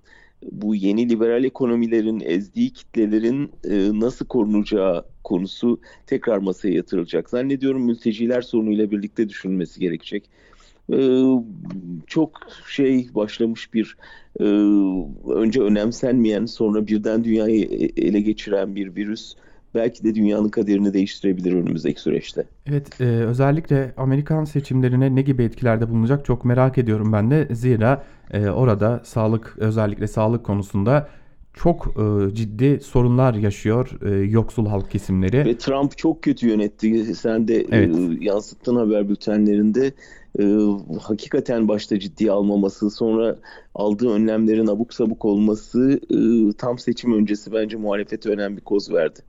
bu 0.53 0.75
yeni 0.75 1.09
liberal 1.09 1.45
ekonomilerin 1.45 2.21
ezdiği 2.21 2.71
kitlelerin 2.71 3.51
e, 3.65 4.01
nasıl 4.01 4.27
korunacağı 4.27 5.05
konusu 5.25 5.81
tekrar 6.07 6.39
masaya 6.39 6.75
yatırılacak. 6.75 7.31
Zannediyorum 7.31 7.85
mülteciler 7.85 8.43
sorunuyla 8.43 8.91
birlikte 8.91 9.29
düşünülmesi 9.29 9.81
gerekecek. 9.81 10.31
E, 10.93 11.25
çok 12.07 12.31
şey 12.69 13.09
başlamış 13.15 13.75
bir 13.75 13.97
önce 15.29 15.63
önemsenmeyen 15.63 16.47
sonra 16.47 16.87
birden 16.87 17.25
dünyayı 17.25 17.65
ele 17.97 18.21
geçiren 18.21 18.75
bir 18.77 18.97
virüs 18.97 19.35
belki 19.75 20.05
de 20.05 20.15
dünyanın 20.15 20.49
kaderini 20.49 20.93
değiştirebilir 20.93 21.53
önümüzdeki 21.53 22.01
süreçte. 22.01 22.45
Evet, 22.67 23.01
e, 23.01 23.05
özellikle 23.05 23.95
Amerikan 23.97 24.45
seçimlerine 24.45 25.15
ne 25.15 25.23
gibi 25.23 25.45
etkilerde 25.45 25.91
bulunacak 25.91 26.25
çok 26.25 26.45
merak 26.45 26.79
ediyorum 26.79 27.13
ben 27.13 27.31
de. 27.31 27.49
Zira 27.51 28.05
e, 28.31 28.49
orada 28.49 29.01
sağlık 29.05 29.55
özellikle 29.59 30.07
sağlık 30.07 30.45
konusunda 30.45 31.09
çok 31.55 31.87
e, 31.87 32.35
ciddi 32.35 32.81
sorunlar 32.81 33.35
yaşıyor 33.35 33.91
e, 34.03 34.11
yoksul 34.11 34.67
halk 34.67 34.91
kesimleri. 34.91 35.45
Ve 35.45 35.59
Trump 35.59 35.99
çok 35.99 36.23
kötü 36.23 36.49
yönetti. 36.49 37.15
Sen 37.15 37.49
de 37.49 37.57
e, 37.57 37.67
evet. 37.71 37.97
e, 37.97 38.25
yansıttın 38.25 38.77
haber 38.77 39.09
bültenlerinde. 39.09 39.93
E, 40.39 40.45
hakikaten 41.01 41.69
başta 41.69 41.99
ciddiye 41.99 42.31
almaması, 42.31 42.91
sonra 42.91 43.37
aldığı 43.75 44.11
önlemlerin 44.11 44.67
abuk 44.67 44.95
sabuk 44.95 45.25
olması 45.25 46.01
e, 46.11 46.53
tam 46.59 46.79
seçim 46.79 47.13
öncesi 47.13 47.53
bence 47.53 47.77
muhalefete 47.77 48.31
önemli 48.31 48.57
bir 48.57 48.63
koz 48.63 48.93
verdi. 48.93 49.21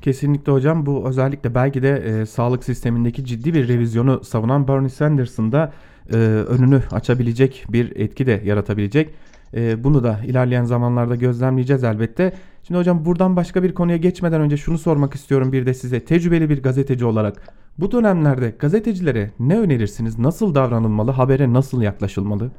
Kesinlikle 0.00 0.52
hocam 0.52 0.86
bu 0.86 1.08
özellikle 1.08 1.54
belki 1.54 1.82
de 1.82 1.96
e, 1.96 2.26
sağlık 2.26 2.64
sistemindeki 2.64 3.24
ciddi 3.24 3.54
bir 3.54 3.68
revizyonu 3.68 4.24
savunan 4.24 4.68
Bernie 4.68 4.88
Sanders'ın 4.88 5.52
da 5.52 5.72
e, 6.12 6.16
önünü 6.16 6.82
açabilecek 6.90 7.64
bir 7.68 7.96
etki 7.96 8.26
de 8.26 8.42
yaratabilecek. 8.44 9.14
E, 9.54 9.84
bunu 9.84 10.04
da 10.04 10.20
ilerleyen 10.26 10.64
zamanlarda 10.64 11.16
gözlemleyeceğiz 11.16 11.84
elbette. 11.84 12.32
Şimdi 12.62 12.78
hocam 12.78 13.04
buradan 13.04 13.36
başka 13.36 13.62
bir 13.62 13.74
konuya 13.74 13.96
geçmeden 13.96 14.40
önce 14.40 14.56
şunu 14.56 14.78
sormak 14.78 15.14
istiyorum 15.14 15.52
bir 15.52 15.66
de 15.66 15.74
size 15.74 16.00
tecrübeli 16.00 16.50
bir 16.50 16.62
gazeteci 16.62 17.04
olarak. 17.04 17.54
Bu 17.78 17.92
dönemlerde 17.92 18.54
gazetecilere 18.58 19.30
ne 19.40 19.58
önerirsiniz? 19.58 20.18
Nasıl 20.18 20.54
davranılmalı? 20.54 21.10
Habere 21.10 21.52
nasıl 21.52 21.82
yaklaşılmalı? 21.82 22.50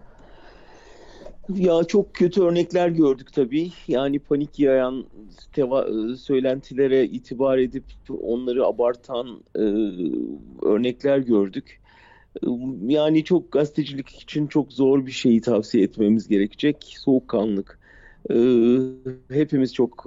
Ya 1.55 1.83
çok 1.83 2.13
kötü 2.13 2.41
örnekler 2.43 2.89
gördük 2.89 3.33
tabii. 3.33 3.71
Yani 3.87 4.19
panik 4.19 4.59
yayan 4.59 5.05
teva, 5.53 5.87
e, 5.87 6.15
söylentilere 6.15 7.05
itibar 7.05 7.57
edip 7.57 7.83
onları 8.21 8.65
abartan 8.65 9.43
e, 9.55 9.61
örnekler 10.65 11.17
gördük. 11.17 11.81
E, 12.43 12.47
yani 12.87 13.23
çok 13.23 13.51
gazetecilik 13.51 14.09
için 14.09 14.47
çok 14.47 14.73
zor 14.73 15.05
bir 15.05 15.11
şeyi 15.11 15.41
tavsiye 15.41 15.83
etmemiz 15.83 16.27
gerekecek. 16.27 16.95
Soğukkanlık. 16.99 17.79
E, 18.31 18.35
hepimiz 19.29 19.73
çok 19.73 20.05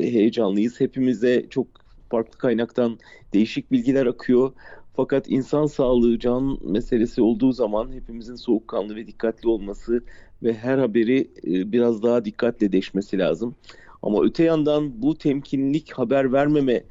e, 0.00 0.02
heyecanlıyız. 0.02 0.80
Hepimize 0.80 1.46
çok 1.50 1.66
farklı 2.10 2.38
kaynaktan 2.38 2.98
değişik 3.34 3.72
bilgiler 3.72 4.06
akıyor. 4.06 4.52
Fakat 4.96 5.28
insan 5.30 5.66
sağlığı 5.66 6.18
can 6.18 6.58
meselesi 6.72 7.22
olduğu 7.22 7.52
zaman 7.52 7.92
hepimizin 7.92 8.34
soğukkanlı 8.34 8.96
ve 8.96 9.06
dikkatli 9.06 9.48
olması 9.48 10.04
ve 10.42 10.54
her 10.54 10.78
haberi 10.78 11.30
e, 11.46 11.72
biraz 11.72 12.02
daha 12.02 12.24
dikkatle 12.24 12.72
deşmesi 12.72 13.18
lazım. 13.18 13.54
Ama 14.02 14.24
öte 14.24 14.44
yandan 14.44 15.02
bu 15.02 15.18
temkinlik 15.18 15.92
haber 15.92 16.32
vermeme 16.32 16.82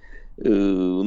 e, 0.45 0.49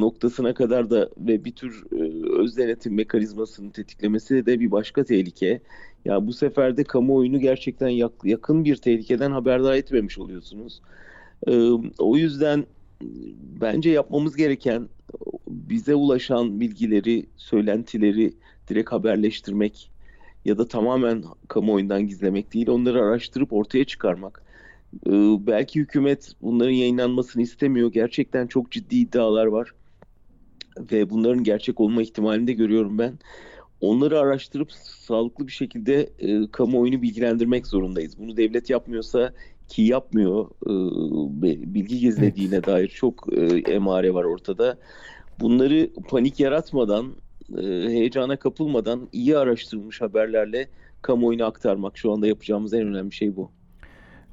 noktasına 0.01 0.55
kadar 0.55 0.91
da 0.91 1.11
ve 1.19 1.45
bir 1.45 1.53
tür 1.53 1.85
e, 1.93 2.03
öz 2.41 2.57
denetim 2.57 2.95
mekanizmasını 2.95 3.73
tetiklemesi 3.73 4.47
de 4.47 4.61
bir 4.61 4.71
başka 4.71 5.05
tehlike. 5.05 5.47
Ya 5.47 5.61
yani 6.05 6.27
bu 6.27 6.33
sefer 6.33 6.77
de 6.77 6.85
kamuoyunu 6.85 7.41
gerçekten 7.41 7.89
yakın 8.25 8.65
bir 8.65 8.77
tehlikeden 8.77 9.31
haberdar 9.31 9.75
etmemiş 9.75 10.19
oluyorsunuz. 10.19 10.83
o 11.99 12.17
yüzden 12.17 12.65
bence 13.61 13.91
yapmamız 13.91 14.37
gereken 14.37 14.89
bize 15.49 15.95
ulaşan 15.95 16.61
bilgileri, 16.61 17.27
söylentileri 17.37 18.33
direkt 18.69 18.93
haberleştirmek 18.93 19.91
ya 20.45 20.59
da 20.59 20.69
tamamen 20.69 21.25
kamuoyundan 21.49 22.07
gizlemek 22.07 22.55
değil, 22.55 22.69
onları 22.69 23.03
araştırıp 23.03 23.53
ortaya 23.53 23.85
çıkarmak. 23.85 24.43
Ee, 25.07 25.11
belki 25.47 25.81
hükümet 25.81 26.33
bunların 26.43 26.73
yayınlanmasını 26.73 27.43
istemiyor. 27.43 27.93
Gerçekten 27.93 28.47
çok 28.47 28.71
ciddi 28.71 28.97
iddialar 28.97 29.47
var. 29.47 29.73
Ve 30.93 31.11
bunların 31.11 31.45
gerçek 31.45 31.81
olma 31.81 32.03
ihtimalini 32.03 32.47
de 32.47 32.53
görüyorum 32.53 32.99
ben. 32.99 33.19
Onları 33.81 34.21
araştırıp 34.21 34.73
sağlıklı 34.73 35.47
bir 35.47 35.53
şekilde 35.53 36.11
e, 36.19 36.51
kamuoyunu 36.51 37.03
bilgilendirmek 37.03 37.67
zorundayız. 37.67 38.19
Bunu 38.19 38.37
devlet 38.37 38.71
yapmıyorsa 38.71 39.33
ki 39.69 39.83
yapmıyor 39.83 40.51
e, 40.67 41.75
bilgi 41.75 41.99
gizlediğine 41.99 42.65
dair 42.65 42.89
çok 42.89 43.33
e, 43.33 43.73
emare 43.73 44.15
var 44.15 44.25
ortada. 44.25 44.79
Bunları 45.41 45.91
panik 46.09 46.41
yaratmadan 46.41 47.13
e, 47.57 47.63
heyecana 47.89 48.37
kapılmadan 48.37 49.09
iyi 49.13 49.39
araştırılmış 49.39 50.01
haberlerle 50.01 50.69
kamuoyuna 51.03 51.47
aktarmak 51.47 51.99
şu 51.99 52.13
anda 52.13 52.27
yapacağımız 52.27 52.75
en 52.75 52.87
önemli 52.87 53.13
şey 53.13 53.37
bu. 53.37 53.51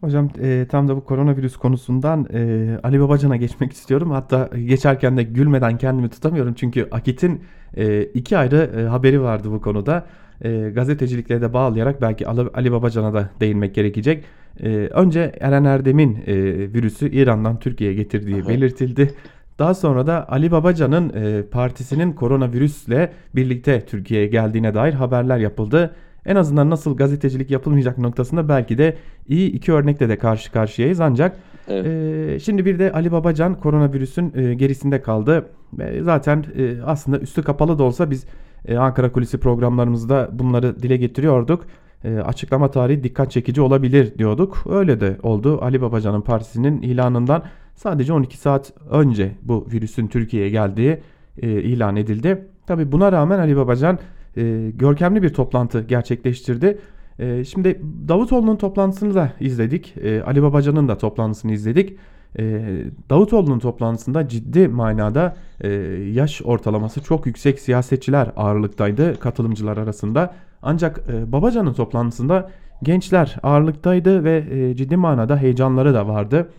Hocam 0.02 0.30
e, 0.42 0.66
tam 0.70 0.88
da 0.88 0.96
bu 0.96 1.04
koronavirüs 1.04 1.58
konusundan 1.58 2.28
e, 2.34 2.70
Ali 2.84 3.00
Babacan'a 3.00 3.36
geçmek 3.36 3.74
istiyorum. 3.74 4.12
Hatta 4.12 4.50
geçerken 4.66 5.18
de 5.18 5.24
gülmeden 5.24 5.78
kendimi 5.78 6.10
tutamıyorum. 6.10 6.54
Çünkü 6.54 6.88
Akit'in 6.92 7.42
e, 7.78 8.04
iki 8.04 8.38
ayrı 8.38 8.72
e, 8.78 8.82
haberi 8.84 9.22
vardı 9.22 9.52
bu 9.52 9.62
konuda. 9.62 10.06
E, 10.42 10.72
gazetecilikle 10.76 11.42
de 11.42 11.54
bağlayarak 11.54 12.02
belki 12.02 12.28
Ali 12.28 12.72
Babacan'a 12.72 13.14
da 13.14 13.30
değinmek 13.40 13.76
gerekecek. 13.76 14.24
E, 14.64 14.68
önce 14.70 15.32
Eren 15.40 15.64
Erdem'in 15.64 16.16
e, 16.28 16.34
virüsü 16.74 17.10
İran'dan 17.10 17.60
Türkiye'ye 17.60 17.96
getirdiği 17.96 18.42
Aha. 18.42 18.50
belirtildi. 18.50 19.12
Daha 19.60 19.74
sonra 19.74 20.08
da 20.08 20.30
Ali 20.30 20.52
Babacan'ın 20.52 21.14
e, 21.16 21.44
partisinin 21.44 22.14
koronavirüsle 22.14 23.12
birlikte 23.36 23.86
Türkiye'ye 23.86 24.28
geldiğine 24.28 24.74
dair 24.74 24.94
haberler 24.94 25.38
yapıldı. 25.38 25.96
En 26.26 26.36
azından 26.36 26.70
nasıl 26.70 26.98
gazetecilik 26.98 27.52
yapılmayacak 27.52 27.98
noktasında 27.98 28.50
belki 28.50 28.78
de 28.78 28.98
iyi 29.28 29.52
iki 29.52 29.74
örnekle 29.74 30.10
de 30.10 30.18
karşı 30.18 30.52
karşıyayız 30.52 31.00
ancak 31.00 31.38
evet. 31.68 31.86
e, 31.86 32.40
şimdi 32.40 32.66
bir 32.66 32.80
de 32.80 32.92
Ali 32.92 33.12
Babacan 33.12 33.60
koronavirüsün 33.60 34.34
e, 34.36 34.54
gerisinde 34.54 35.02
kaldı. 35.02 35.46
E, 35.80 36.02
zaten 36.02 36.46
e, 36.58 36.82
aslında 36.86 37.20
üstü 37.20 37.44
kapalı 37.44 37.80
da 37.80 37.84
olsa 37.84 38.12
biz 38.12 38.26
e, 38.68 38.78
Ankara 38.78 39.12
Kulisi 39.12 39.38
programlarımızda 39.38 40.30
bunları 40.32 40.80
dile 40.84 40.98
getiriyorduk. 40.98 41.66
E, 42.04 42.18
açıklama 42.18 42.72
tarihi 42.72 43.04
dikkat 43.04 43.32
çekici 43.32 43.62
olabilir 43.62 44.18
diyorduk. 44.18 44.64
Öyle 44.70 45.00
de 45.00 45.18
oldu. 45.24 45.60
Ali 45.62 45.82
Babacan'ın 45.82 46.22
partisinin 46.22 46.82
ilanından 46.82 47.44
sadece 47.75 48.13
12 48.13 48.38
saat 48.38 48.74
önce 48.89 49.32
bu 49.41 49.67
virüsün 49.72 50.08
Türkiye'ye 50.08 50.50
geldiği 50.50 51.00
e, 51.41 51.50
ilan 51.50 51.96
edildi. 51.96 52.48
Tabi 52.67 52.91
buna 52.91 53.12
rağmen 53.12 53.39
Ali 53.39 53.58
Babacan 53.58 54.00
e, 54.38 54.72
görkemli 54.75 55.24
bir 55.24 55.34
toplantı 55.34 55.82
gerçekleştirdi. 55.82 56.77
E, 57.20 57.44
şimdi 57.44 57.82
Davutoğlu'nun 58.08 58.55
toplantısını 58.55 59.15
da 59.15 59.32
izledik. 59.39 59.98
E, 59.98 60.24
Ali 60.24 60.44
Babacan'ın 60.44 60.88
da 60.88 60.98
toplantısını 60.98 61.51
izledik. 61.51 61.98
E, 62.39 62.63
Davutoğlu'nun 63.10 63.60
toplantısında 63.60 64.27
ciddi 64.27 64.67
manada 64.67 65.36
e, 65.62 65.70
yaş 66.13 66.41
ortalaması 66.41 67.03
çok 67.03 67.25
yüksek 67.25 67.60
siyasetçiler 67.60 68.32
ağırlıktaydı 68.36 69.20
katılımcılar 69.20 69.77
arasında. 69.77 70.34
Ancak 70.62 71.01
e, 71.10 71.32
Babacan'ın 71.32 71.74
toplantısında 71.74 72.51
gençler 72.84 73.36
ağırlıktaydı 73.44 74.24
ve 74.24 74.74
ciddi 74.75 74.98
manada 74.98 75.38
heyecanları 75.38 75.94
da 75.94 76.08
vardı. 76.08 76.50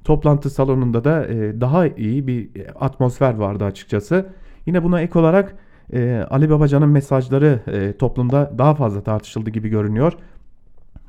E, 0.00 0.04
toplantı 0.04 0.50
salonunda 0.50 1.04
da 1.04 1.26
e, 1.26 1.60
daha 1.60 1.86
iyi 1.86 2.26
bir 2.26 2.50
atmosfer 2.80 3.34
vardı 3.34 3.64
açıkçası. 3.64 4.26
Yine 4.66 4.84
buna 4.84 5.00
ek 5.00 5.18
olarak 5.18 5.56
e, 5.92 6.26
Ali 6.30 6.50
Babacan'ın 6.50 6.88
mesajları 6.88 7.60
e, 7.66 7.96
toplumda 7.96 8.52
daha 8.58 8.74
fazla 8.74 9.02
tartışıldı 9.02 9.50
gibi 9.50 9.68
görünüyor. 9.68 10.12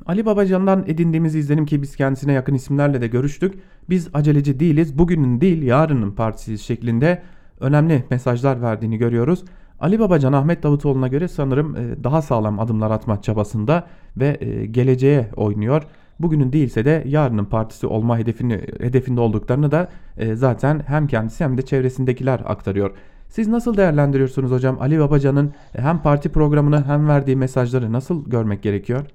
Ali 0.06 0.26
Babacan'dan 0.26 0.84
edindiğimiz 0.86 1.34
izlenim 1.34 1.66
ki 1.66 1.82
biz 1.82 1.96
kendisine 1.96 2.32
yakın 2.32 2.54
isimlerle 2.54 3.00
de 3.00 3.06
görüştük. 3.06 3.54
Biz 3.90 4.08
aceleci 4.14 4.60
değiliz, 4.60 4.98
bugünün 4.98 5.40
değil 5.40 5.62
yarının 5.62 6.10
partisi 6.10 6.58
şeklinde 6.58 7.22
önemli 7.60 8.04
mesajlar 8.10 8.62
verdiğini 8.62 8.98
görüyoruz. 8.98 9.44
Ali 9.80 9.98
Babacan 9.98 10.32
Ahmet 10.32 10.62
Davutoğlu'na 10.62 11.08
göre 11.08 11.28
sanırım 11.28 11.76
e, 11.76 12.04
daha 12.04 12.22
sağlam 12.22 12.60
adımlar 12.60 12.90
atma 12.90 13.22
çabasında 13.22 13.86
ve 14.16 14.36
e, 14.40 14.66
geleceğe 14.66 15.28
oynuyor. 15.36 15.82
Bugünün 16.18 16.52
değilse 16.52 16.84
de 16.84 17.04
yarının 17.06 17.44
partisi 17.44 17.86
olma 17.86 18.18
hedefini, 18.18 18.60
hedefinde 18.80 19.20
olduklarını 19.20 19.70
da 19.70 19.88
e, 20.18 20.34
zaten 20.34 20.82
hem 20.86 21.06
kendisi 21.06 21.44
hem 21.44 21.58
de 21.58 21.62
çevresindekiler 21.62 22.40
aktarıyor. 22.44 22.96
Siz 23.28 23.48
nasıl 23.48 23.76
değerlendiriyorsunuz 23.76 24.50
hocam 24.50 24.80
Ali 24.80 24.98
Babacan'ın 24.98 25.52
hem 25.72 26.02
parti 26.02 26.28
programını 26.28 26.86
hem 26.86 27.08
verdiği 27.08 27.36
mesajları 27.36 27.92
nasıl 27.92 28.30
görmek 28.30 28.62
gerekiyor? 28.62 29.06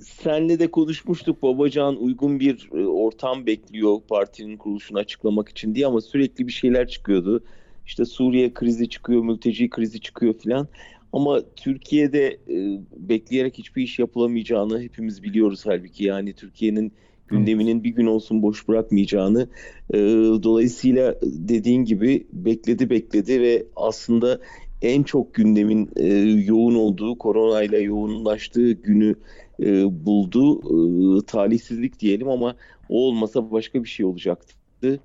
Senle 0.00 0.58
de 0.58 0.70
konuşmuştuk 0.70 1.42
Babacan 1.42 1.96
uygun 1.96 2.40
bir 2.40 2.68
ortam 2.86 3.46
bekliyor 3.46 3.96
partinin 4.08 4.56
kuruluşunu 4.56 4.98
açıklamak 4.98 5.48
için 5.48 5.74
diye 5.74 5.86
ama 5.86 6.00
sürekli 6.00 6.46
bir 6.46 6.52
şeyler 6.52 6.88
çıkıyordu. 6.88 7.44
İşte 7.86 8.04
Suriye 8.04 8.54
krizi 8.54 8.88
çıkıyor, 8.88 9.22
mülteci 9.22 9.70
krizi 9.70 10.00
çıkıyor 10.00 10.34
filan. 10.34 10.68
Ama 11.14 11.42
Türkiye'de 11.56 12.26
e, 12.26 12.80
bekleyerek 12.96 13.58
hiçbir 13.58 13.82
iş 13.82 13.98
yapılamayacağını 13.98 14.82
hepimiz 14.82 15.22
biliyoruz 15.22 15.62
halbuki. 15.66 16.04
Yani 16.04 16.32
Türkiye'nin 16.32 16.92
gündeminin 17.28 17.84
bir 17.84 17.90
gün 17.90 18.06
olsun 18.06 18.42
boş 18.42 18.68
bırakmayacağını. 18.68 19.48
E, 19.90 19.98
dolayısıyla 20.42 21.14
dediğin 21.22 21.84
gibi 21.84 22.26
bekledi 22.32 22.90
bekledi 22.90 23.40
ve 23.40 23.66
aslında 23.76 24.40
en 24.82 25.02
çok 25.02 25.34
gündemin 25.34 25.90
e, 25.96 26.06
yoğun 26.46 26.74
olduğu, 26.74 27.18
koronayla 27.18 27.78
yoğunlaştığı 27.78 28.72
günü 28.72 29.14
e, 29.60 29.84
buldu. 30.06 30.60
E, 30.60 31.26
talihsizlik 31.26 32.00
diyelim 32.00 32.28
ama 32.28 32.56
o 32.88 33.06
olmasa 33.08 33.50
başka 33.50 33.84
bir 33.84 33.88
şey 33.88 34.06
olacaktı. 34.06 35.00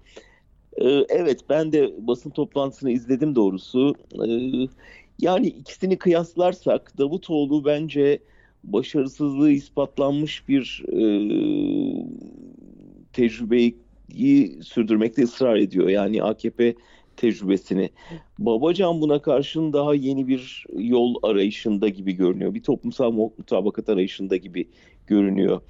Ee, 0.77 1.05
evet 1.09 1.39
ben 1.49 1.71
de 1.71 2.07
basın 2.07 2.29
toplantısını 2.29 2.91
izledim 2.91 3.35
doğrusu. 3.35 3.95
Ee, 4.13 4.67
yani 5.21 5.47
ikisini 5.47 5.97
kıyaslarsak 5.97 6.97
Davutoğlu 6.97 7.65
bence 7.65 8.19
başarısızlığı 8.63 9.51
ispatlanmış 9.51 10.47
bir 10.47 10.83
e, 10.87 11.01
tecrübeyi 13.13 13.75
sürdürmekte 14.63 15.23
ısrar 15.23 15.55
ediyor. 15.55 15.89
Yani 15.89 16.23
AKP 16.23 16.75
tecrübesini. 17.17 17.89
Babacan 18.39 19.01
buna 19.01 19.21
karşın 19.21 19.73
daha 19.73 19.95
yeni 19.95 20.27
bir 20.27 20.65
yol 20.77 21.15
arayışında 21.23 21.89
gibi 21.89 22.13
görünüyor. 22.13 22.53
Bir 22.53 22.63
toplumsal 22.63 23.11
mutabakat 23.11 23.89
arayışında 23.89 24.37
gibi 24.37 24.67
görünüyor. 25.07 25.61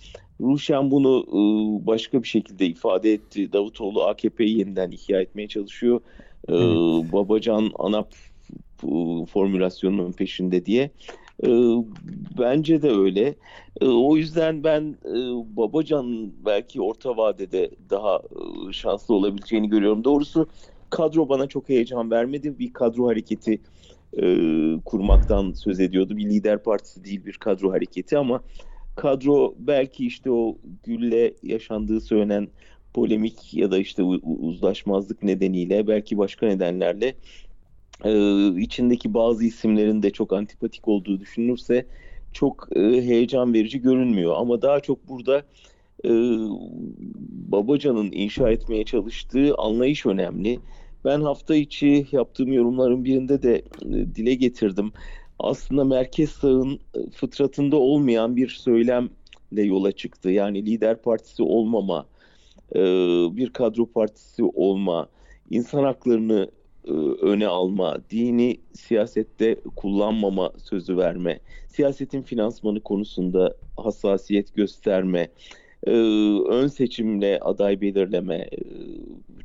Ruşen 0.42 0.92
bunu 0.92 1.26
e, 1.28 1.40
başka 1.88 2.24
bir 2.24 2.28
şekilde 2.28 2.66
ifade 2.66 3.14
etti. 3.14 3.54
Davutoğlu 3.54 4.04
AKP'yi 4.04 4.58
yeniden 4.58 4.92
ihya 4.92 5.22
etmeye 5.22 5.48
çalışıyor. 5.48 6.02
E, 6.48 6.56
evet. 6.56 7.14
Babacan 7.14 7.72
ANAP 7.80 8.14
formülasyonunun 9.26 10.12
peşinde 10.12 10.66
diye. 10.66 10.92
E, 11.44 11.50
bence 12.40 12.82
de 12.82 12.90
öyle. 12.92 13.36
O 13.82 14.18
yüzden 14.18 14.64
ben 14.64 14.98
Babacan 15.58 16.32
belki 16.46 16.82
orta 16.82 17.18
vadede 17.18 17.72
daha 17.90 18.22
şanslı 18.72 19.16
olabileceğini 19.16 19.70
görüyorum. 19.70 20.04
Doğrusu 20.04 20.48
kadro 20.90 21.30
bana 21.30 21.48
çok 21.48 21.70
heyecan 21.70 22.12
vermedi. 22.12 22.60
Bir 22.60 22.74
kadro 22.74 23.08
hareketi 23.08 23.62
kurmaktan 24.86 25.54
söz 25.54 25.80
ediyordu. 25.80 26.18
Bir 26.18 26.30
lider 26.30 26.64
partisi 26.64 27.04
değil 27.04 27.26
bir 27.26 27.34
kadro 27.34 27.72
hareketi 27.72 28.18
ama 28.18 28.42
kadro 28.96 29.56
belki 29.60 30.06
işte 30.06 30.32
o 30.32 30.58
Gül'le 30.84 31.34
yaşandığı 31.44 32.02
söylenen 32.02 32.48
polemik 32.94 33.54
ya 33.54 33.72
da 33.72 33.78
işte 33.78 34.04
uzlaşmazlık 34.24 35.24
nedeniyle 35.24 35.88
belki 35.88 36.18
başka 36.18 36.48
nedenlerle 36.48 37.16
e, 38.06 38.48
içindeki 38.62 39.14
bazı 39.14 39.46
isimlerin 39.46 40.04
de 40.04 40.12
çok 40.12 40.34
antipatik 40.34 40.88
olduğu 40.88 41.20
düşünülürse 41.20 41.86
çok 42.34 42.68
e, 42.76 42.80
heyecan 42.82 43.54
verici 43.54 43.82
görünmüyor. 43.82 44.34
Ama 44.38 44.62
daha 44.62 44.80
çok 44.80 45.08
burada 45.10 45.44
e, 46.06 46.10
Babacan'ın 47.52 48.12
inşa 48.12 48.50
etmeye 48.50 48.84
çalıştığı 48.84 49.56
anlayış 49.56 50.06
önemli. 50.06 50.60
Ben 51.06 51.22
hafta 51.22 51.56
içi 51.56 52.08
yaptığım 52.12 52.54
yorumların 52.54 53.06
birinde 53.06 53.44
de 53.44 53.56
e, 53.86 54.16
dile 54.16 54.36
getirdim 54.36 54.92
aslında 55.40 55.84
merkez 55.84 56.30
sağın 56.30 56.80
e, 56.96 57.10
fıtratında 57.10 57.76
olmayan 57.78 58.36
bir 58.36 58.48
söylemle 58.48 59.10
yola 59.64 59.92
çıktı. 59.92 60.30
Yani 60.30 60.66
lider 60.66 61.02
partisi 61.02 61.44
olmama, 61.44 62.06
e, 62.76 62.80
bir 63.38 63.50
kadro 63.50 63.86
partisi 63.86 64.44
olma, 64.44 65.08
insan 65.50 65.84
haklarını 65.84 66.52
öne 67.22 67.48
alma, 67.48 67.98
dini 68.10 68.58
siyasette 68.74 69.56
kullanmama 69.76 70.52
sözü 70.64 70.98
verme, 70.98 71.40
siyasetin 71.68 72.22
finansmanı 72.22 72.80
konusunda 72.80 73.56
hassasiyet 73.78 74.56
gösterme, 74.56 75.30
ön 76.50 76.68
seçimle 76.68 77.40
aday 77.40 77.82
belirleme, 77.82 78.50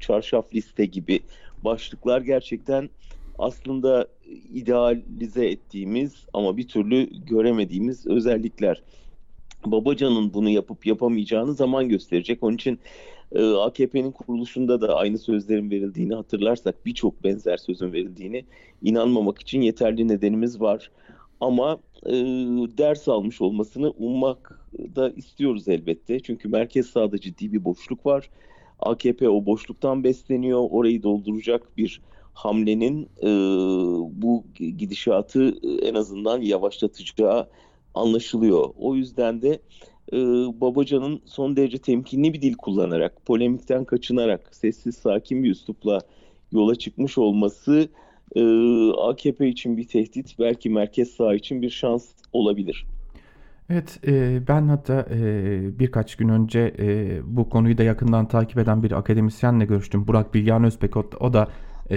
çarşaf 0.01 0.55
liste 0.55 0.87
gibi 0.87 1.21
başlıklar 1.65 2.21
gerçekten 2.21 2.91
aslında 3.39 4.09
idealize 4.55 5.47
ettiğimiz 5.47 6.27
ama 6.33 6.57
bir 6.57 6.69
türlü 6.69 7.09
göremediğimiz 7.27 8.07
özellikler. 8.07 8.83
Babacan'ın 9.67 10.35
bunu 10.35 10.51
yapıp 10.51 10.87
yapamayacağını 10.87 11.55
zaman 11.55 11.89
gösterecek. 11.89 12.43
Onun 12.43 12.55
için 12.55 12.75
e, 12.75 12.79
AKP'nin 13.61 14.11
kuruluşunda 14.11 14.81
da 14.81 14.97
aynı 14.97 15.19
sözlerin 15.19 15.71
verildiğini 15.71 16.15
hatırlarsak 16.15 16.87
birçok 16.87 17.25
benzer 17.25 17.57
sözün 17.57 17.93
verildiğini 17.93 18.45
inanmamak 18.83 19.39
için 19.41 19.61
yeterli 19.61 20.09
nedenimiz 20.09 20.61
var. 20.61 20.91
Ama 21.41 21.79
e, 22.07 22.13
ders 22.79 23.09
almış 23.09 23.41
olmasını 23.41 23.91
ummak 23.91 24.61
da 24.97 25.11
istiyoruz 25.11 25.69
elbette. 25.69 26.21
Çünkü 26.21 26.49
merkez 26.49 26.87
sağda 26.87 27.19
ciddi 27.19 27.53
bir 27.53 27.65
boşluk 27.65 28.07
var. 28.07 28.31
AKP 28.79 29.29
o 29.29 29.47
boşluktan 29.47 30.05
besleniyor. 30.05 30.67
Orayı 30.71 31.03
dolduracak 31.03 31.77
bir 31.77 32.01
hamlenin 32.35 33.09
e, 33.23 33.29
bu 34.23 34.45
gidişatı 34.55 35.55
en 35.83 35.95
azından 35.95 36.41
yavaşlatacağı 36.41 37.49
anlaşılıyor. 37.95 38.71
O 38.79 38.95
yüzden 38.95 39.43
de 39.43 39.59
e, 40.15 40.21
Babacan'ın 40.61 41.21
son 41.25 41.57
derece 41.57 41.79
temkinli 41.79 42.33
bir 42.33 42.43
dil 42.43 42.55
kullanarak, 42.55 43.27
polemikten 43.27 43.85
kaçınarak, 43.85 44.57
sessiz 44.57 44.97
sakin 44.97 45.45
bir 45.45 45.51
üslupla 45.51 46.01
yola 46.53 46.75
çıkmış 46.75 47.19
olması 47.19 47.89
e, 48.37 48.43
AKP 48.91 49.49
için 49.49 49.77
bir 49.77 49.89
tehdit, 49.89 50.39
belki 50.39 50.71
merkez 50.71 51.11
sağ 51.11 51.35
için 51.35 51.63
bir 51.63 51.71
şans 51.71 52.07
olabilir. 52.33 52.87
Evet, 53.71 54.01
e, 54.07 54.43
ben 54.49 54.69
hatta 54.69 55.07
e, 55.11 55.79
birkaç 55.79 56.17
gün 56.17 56.29
önce 56.29 56.75
e, 56.79 57.19
bu 57.25 57.49
konuyu 57.49 57.79
da 57.79 57.83
yakından 57.83 58.29
takip 58.29 58.59
eden 58.59 58.83
bir 58.83 58.93
akademisyenle 58.93 59.65
görüştüm. 59.65 60.07
Burak 60.07 60.35
Bilgehan 60.35 60.65
Özbek, 60.65 60.97
o, 60.97 61.05
o 61.21 61.33
da 61.33 61.49
e, 61.91 61.97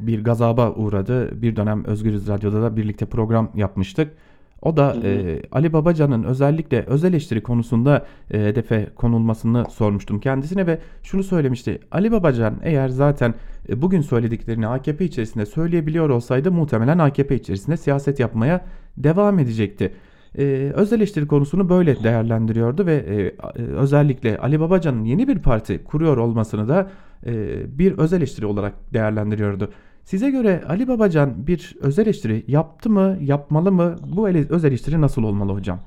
bir 0.00 0.24
gazaba 0.24 0.72
uğradı. 0.72 1.42
Bir 1.42 1.56
dönem 1.56 1.84
Özgürüz 1.84 2.28
Radyo'da 2.28 2.62
da 2.62 2.76
birlikte 2.76 3.06
program 3.06 3.52
yapmıştık. 3.54 4.16
O 4.62 4.76
da 4.76 4.94
hı 4.94 4.98
hı. 4.98 5.06
E, 5.06 5.42
Ali 5.52 5.72
Babacan'ın 5.72 6.24
özellikle 6.24 6.82
öz 6.82 7.04
eleştiri 7.04 7.42
konusunda 7.42 8.06
e, 8.30 8.44
hedefe 8.44 8.86
konulmasını 8.96 9.64
sormuştum 9.70 10.20
kendisine 10.20 10.66
ve 10.66 10.78
şunu 11.02 11.22
söylemişti. 11.22 11.80
Ali 11.90 12.12
Babacan 12.12 12.54
eğer 12.62 12.88
zaten 12.88 13.34
e, 13.68 13.82
bugün 13.82 14.00
söylediklerini 14.00 14.66
AKP 14.66 15.04
içerisinde 15.04 15.46
söyleyebiliyor 15.46 16.08
olsaydı 16.10 16.52
muhtemelen 16.52 16.98
AKP 16.98 17.36
içerisinde 17.36 17.76
siyaset 17.76 18.20
yapmaya 18.20 18.64
devam 18.96 19.38
edecekti. 19.38 19.92
Ee, 20.38 20.72
öz 20.74 20.92
eleştiri 20.92 21.26
konusunu 21.26 21.68
böyle 21.68 22.04
değerlendiriyordu 22.04 22.86
ve 22.86 22.94
e, 22.94 23.14
e, 23.22 23.62
özellikle 23.62 24.38
Ali 24.38 24.60
Babacan'ın 24.60 25.04
yeni 25.04 25.28
bir 25.28 25.38
parti 25.38 25.84
kuruyor 25.84 26.16
olmasını 26.16 26.68
da 26.68 26.90
e, 27.26 27.32
bir 27.78 27.98
öz 27.98 28.12
eleştiri 28.12 28.46
olarak 28.46 28.74
değerlendiriyordu. 28.94 29.70
Size 30.08 30.30
göre 30.30 30.62
Ali 30.68 30.88
Babacan 30.88 31.46
bir 31.46 31.76
öz 31.80 31.98
eleştiri 31.98 32.44
yaptı 32.48 32.90
mı, 32.90 33.18
yapmalı 33.22 33.72
mı? 33.72 33.96
Bu 34.16 34.28
öz 34.28 34.64
eleştiri 34.64 35.00
nasıl 35.00 35.22
olmalı 35.22 35.52
hocam? 35.52 35.80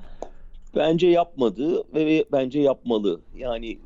Bence 0.75 1.07
yapmadı 1.07 1.83
ve 1.95 2.25
bence 2.31 2.59
yapmalı. 2.59 3.21
Yani 3.37 3.77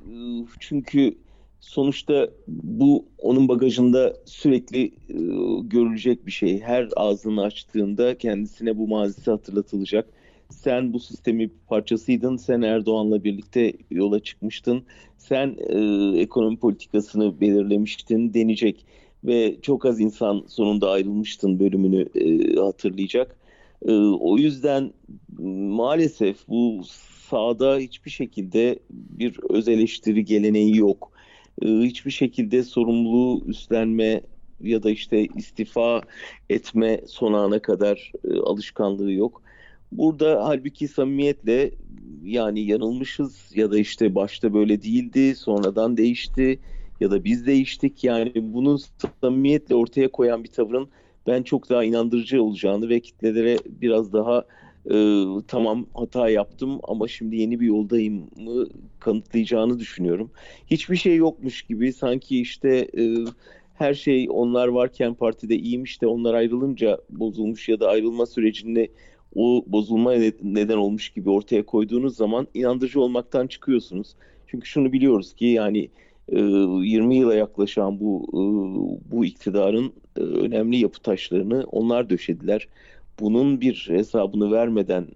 çünkü 0.60 1.16
sonuçta 1.60 2.30
bu 2.48 3.06
onun 3.18 3.48
bagajında 3.48 4.14
sürekli 4.26 4.92
görülecek 5.70 6.26
bir 6.26 6.32
şey. 6.32 6.60
Her 6.62 6.90
ağzını 6.96 7.44
açtığında 7.44 8.18
kendisine 8.18 8.78
bu 8.78 8.88
mazisi 8.88 9.32
hatırlatılacak. 9.32 10.10
Sen 10.50 10.94
bu 10.94 11.00
sistemin 11.00 11.54
parçasıydın, 11.68 12.38
sen 12.38 12.62
Erdoğan'la 12.62 13.24
birlikte 13.24 13.74
yola 13.92 14.20
çıkmıştın, 14.20 14.84
sen 15.18 15.56
e, 15.70 15.78
ekonomi 16.20 16.58
politikasını 16.58 17.42
belirlemiştin 17.42 18.34
denecek 18.34 18.86
ve 19.28 19.62
çok 19.62 19.86
az 19.86 20.00
insan 20.00 20.44
sonunda 20.48 20.92
ayrılmıştın 20.92 21.60
bölümünü 21.60 22.06
e, 22.16 22.56
hatırlayacak. 22.56 23.36
E, 23.86 23.92
o 23.98 24.38
yüzden 24.38 24.94
maalesef 25.40 26.48
bu 26.48 26.82
sahada 27.30 27.78
hiçbir 27.78 28.12
şekilde 28.12 28.80
bir 28.90 29.40
öz 29.50 29.68
eleştiri 29.68 30.26
geleneği 30.26 30.78
yok. 30.78 31.12
E, 31.62 31.68
hiçbir 31.68 32.12
şekilde 32.12 32.64
sorumluluğu 32.64 33.46
üstlenme 33.46 34.22
ya 34.62 34.84
da 34.84 34.90
işte 34.90 35.28
istifa 35.36 36.02
etme 36.50 37.02
son 37.08 37.34
ana 37.34 37.60
kadar 37.60 38.12
e, 38.24 38.40
alışkanlığı 38.40 39.12
yok. 39.12 39.42
Burada 39.92 40.46
halbuki 40.46 40.88
samimiyetle 40.88 41.72
yani 42.24 42.62
yanılmışız 42.62 43.52
ya 43.56 43.72
da 43.72 43.78
işte 43.78 44.16
başta 44.16 44.54
böyle 44.54 44.82
değildi 44.82 45.36
sonradan 45.36 45.98
değişti 45.98 46.60
ya 47.00 47.12
da 47.12 47.24
biz 47.24 47.48
değiştik. 47.48 48.04
Yani 48.04 48.32
bunu 48.36 48.78
samimiyetle 49.22 49.76
ortaya 49.76 50.12
koyan 50.12 50.44
bir 50.44 50.50
tavırın 50.52 50.90
ben 51.28 51.44
çok 51.44 51.70
daha 51.70 51.84
inandırıcı 51.84 52.44
olacağını 52.44 52.90
ve 52.90 53.00
kitlelere 53.00 53.58
biraz 53.82 54.14
daha 54.14 54.46
e, 54.92 55.24
tamam 55.48 55.86
hata 55.94 56.30
yaptım 56.30 56.80
ama 56.84 57.08
şimdi 57.08 57.36
yeni 57.36 57.60
bir 57.60 57.66
yoldayım 57.66 58.30
mı 58.38 58.68
kanıtlayacağını 59.00 59.80
düşünüyorum. 59.80 60.32
Hiçbir 60.68 60.96
şey 60.96 61.16
yokmuş 61.16 61.62
gibi 61.62 61.94
sanki 61.94 62.42
işte 62.42 62.88
e, 62.98 63.26
her 63.74 63.94
şey 63.94 64.28
onlar 64.30 64.68
varken 64.68 65.14
partide 65.14 65.56
iyiymiş 65.56 66.02
de 66.02 66.08
onlar 66.08 66.34
ayrılınca 66.34 66.98
bozulmuş 67.10 67.70
ya 67.70 67.80
da 67.80 67.90
ayrılma 67.90 68.26
sürecinde 68.26 68.90
o 69.36 69.64
bozulma 69.68 70.14
neden 70.42 70.78
olmuş 70.78 71.10
gibi 71.10 71.30
ortaya 71.30 71.66
koyduğunuz 71.66 72.16
zaman 72.16 72.48
inandırıcı 72.54 73.02
olmaktan 73.02 73.48
çıkıyorsunuz. 73.48 74.16
Çünkü 74.48 74.68
şunu 74.68 74.94
biliyoruz 74.94 75.34
ki 75.34 75.46
yani 75.46 75.90
20 76.32 77.16
yıla 77.16 77.36
yaklaşan 77.36 78.00
bu 78.00 78.28
bu 79.12 79.26
iktidarın 79.26 79.94
önemli 80.18 80.78
yapı 80.78 81.02
taşlarını 81.02 81.64
onlar 81.72 82.10
döşediler. 82.10 82.68
Bunun 83.20 83.62
bir 83.62 83.86
hesabını 83.90 84.52
vermeden 84.52 85.08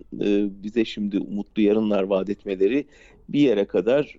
bize 0.63 0.85
şimdi 0.85 1.19
umutlu 1.19 1.61
yarınlar 1.61 2.03
vaat 2.03 2.29
etmeleri 2.29 2.85
bir 3.29 3.39
yere 3.39 3.65
kadar 3.65 4.17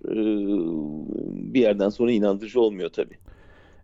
bir 1.53 1.61
yerden 1.61 1.89
sonra 1.89 2.11
inandırıcı 2.11 2.61
olmuyor 2.61 2.89
tabii. 2.89 3.15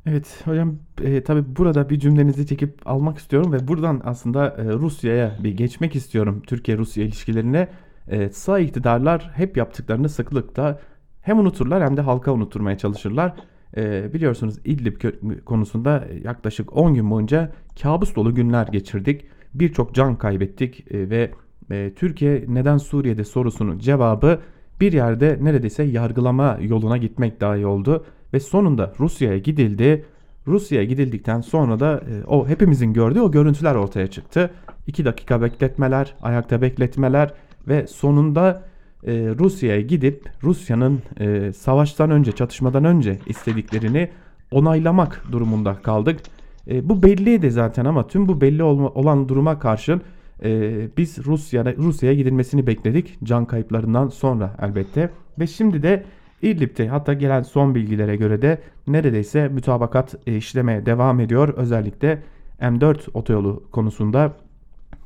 Evet 0.06 0.41
hocam 0.46 0.80
e, 1.04 1.24
tabii 1.24 1.56
burada 1.56 1.89
bir 1.89 2.00
cümlenizi 2.00 2.48
çekip 2.48 2.88
almak 2.88 3.17
istiyorum 3.17 3.54
ve 3.54 3.67
buradan 3.67 4.02
aslında 4.04 4.48
e, 4.48 4.63
Rusya'ya 4.63 5.38
bir 5.43 5.52
geçmek 5.52 5.96
istiyorum. 5.96 6.43
Türkiye-Rusya 6.48 7.04
ilişkilerine 7.04 7.67
e, 8.08 8.30
sağ 8.30 8.60
iktidarlar 8.60 9.32
hep 9.36 9.58
yaptıklarını 9.58 10.10
sıklıkta 10.10 10.80
hem 11.27 11.39
unuturlar 11.39 11.83
hem 11.83 11.97
de 11.97 12.01
halka 12.01 12.31
unutturmaya 12.31 12.77
çalışırlar. 12.77 13.33
E, 13.77 14.13
biliyorsunuz 14.13 14.59
İdlib 14.65 15.01
konusunda 15.45 16.07
yaklaşık 16.23 16.77
10 16.77 16.93
gün 16.93 17.11
boyunca 17.11 17.51
kabus 17.81 18.15
dolu 18.15 18.35
günler 18.35 18.67
geçirdik. 18.67 19.25
Birçok 19.53 19.93
can 19.93 20.15
kaybettik 20.15 20.91
e, 20.91 21.09
ve 21.09 21.31
e, 21.71 21.93
Türkiye 21.95 22.45
neden 22.47 22.77
Suriye'de 22.77 23.23
sorusunun 23.23 23.79
cevabı 23.79 24.39
bir 24.81 24.93
yerde 24.93 25.37
neredeyse 25.41 25.83
yargılama 25.83 26.57
yoluna 26.61 26.97
gitmek 26.97 27.41
dahi 27.41 27.65
oldu 27.65 28.05
ve 28.33 28.39
sonunda 28.39 28.93
Rusya'ya 28.99 29.37
gidildi. 29.37 30.05
Rusya'ya 30.47 30.85
gidildikten 30.85 31.41
sonra 31.41 31.79
da 31.79 31.93
e, 31.93 32.25
o 32.27 32.47
hepimizin 32.47 32.93
gördüğü 32.93 33.21
o 33.21 33.31
görüntüler 33.31 33.75
ortaya 33.75 34.07
çıktı. 34.07 34.51
2 34.87 35.05
dakika 35.05 35.41
bekletmeler, 35.41 36.15
ayakta 36.21 36.61
bekletmeler 36.61 37.33
ve 37.67 37.87
sonunda 37.87 38.63
e, 39.08 39.12
Rusya'ya 39.39 39.82
gidip 39.82 40.30
Rusya'nın 40.43 41.02
e, 41.20 41.54
savaştan 41.54 42.12
önce, 42.12 42.32
çatışmadan 42.32 42.86
önce 42.86 43.20
istediklerini 43.26 44.10
onaylamak 44.52 45.24
durumunda 45.32 45.76
kaldık. 45.76 46.20
E, 46.67 46.89
bu 46.89 47.04
belliydi 47.04 47.52
zaten 47.52 47.86
ama 47.86 48.08
tüm 48.08 48.28
bu 48.28 48.41
belli 48.41 48.63
olan 48.63 49.30
duruma 49.30 49.60
karşın 49.60 50.02
e, 50.43 50.72
biz 50.98 51.26
Rusya'ya 51.26 51.76
Rusya'ya 51.76 52.15
gidilmesini 52.15 52.67
bekledik 52.67 53.17
can 53.24 53.46
kayıplarından 53.46 54.08
sonra 54.08 54.56
elbette 54.62 55.10
ve 55.39 55.48
şimdi 55.48 55.84
de 55.84 56.04
İdlib'de 56.41 56.88
hatta 56.88 57.13
gelen 57.13 57.41
son 57.41 57.76
bilgilere 57.76 58.15
göre 58.15 58.41
de 58.41 58.62
neredeyse 58.88 59.48
mütabakat 59.48 60.15
e, 60.28 60.38
işlemeye 60.38 60.86
devam 60.86 61.20
ediyor. 61.20 61.50
Özellikle 61.50 62.24
M4 62.62 62.98
otoyolu 63.13 63.63
konusunda 63.72 64.34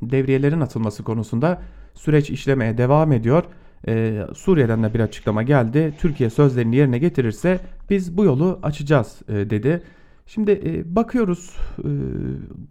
devriyelerin 0.02 0.62
atılması 0.62 1.04
konusunda 1.04 1.62
süreç 1.94 2.30
işlemeye 2.30 2.78
devam 2.78 3.12
ediyor. 3.12 3.44
Ee, 3.88 4.22
Suriye'den 4.36 4.84
de 4.84 4.94
bir 4.94 5.00
açıklama 5.00 5.44
geldi. 5.44 5.94
Türkiye 6.00 6.30
sözlerini 6.30 6.76
yerine 6.76 6.98
getirirse 6.98 7.60
biz 7.90 8.18
bu 8.18 8.26
yolu 8.26 8.60
açacağız 8.64 9.22
e, 9.30 9.50
dedi. 9.50 9.84
Şimdi 10.26 10.52
e, 10.52 10.96
bakıyoruz 10.96 11.58
e, 11.80 11.90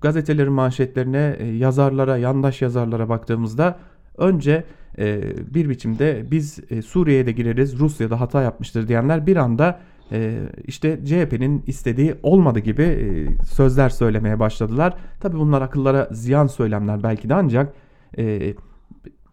gazetelerin 0.01 0.53
manşetlerine, 0.53 1.37
e, 1.39 1.47
yazarlara, 1.47 2.17
yandaş 2.17 2.63
yazarlara 2.63 3.09
baktığımızda 3.09 3.79
önce 4.19 4.65
e, 4.99 5.23
bir 5.55 5.69
biçimde 5.69 6.31
biz 6.31 6.59
e, 6.71 6.83
Suriye'ye 6.83 7.27
de 7.27 7.33
gireriz 7.33 7.79
Rusya'da 7.79 8.21
hata 8.21 8.43
yapmıştır 8.43 8.89
diyenler 8.89 9.27
bir 9.27 9.37
anda 9.37 9.81
e, 10.13 10.39
işte 10.65 11.01
CHP'nin 11.05 11.63
istediği 11.67 12.15
olmadı 12.23 12.59
gibi 12.59 12.83
e, 12.83 13.45
sözler 13.45 13.89
söylemeye 13.89 14.41
başladılar. 14.41 14.95
Tabi 15.21 15.37
bunlar 15.37 15.63
akıllara 15.63 16.09
ziyan 16.13 16.47
söylemler 16.47 17.03
belki 17.03 17.29
de 17.29 17.35
ancak 17.35 17.75
e, 18.19 18.55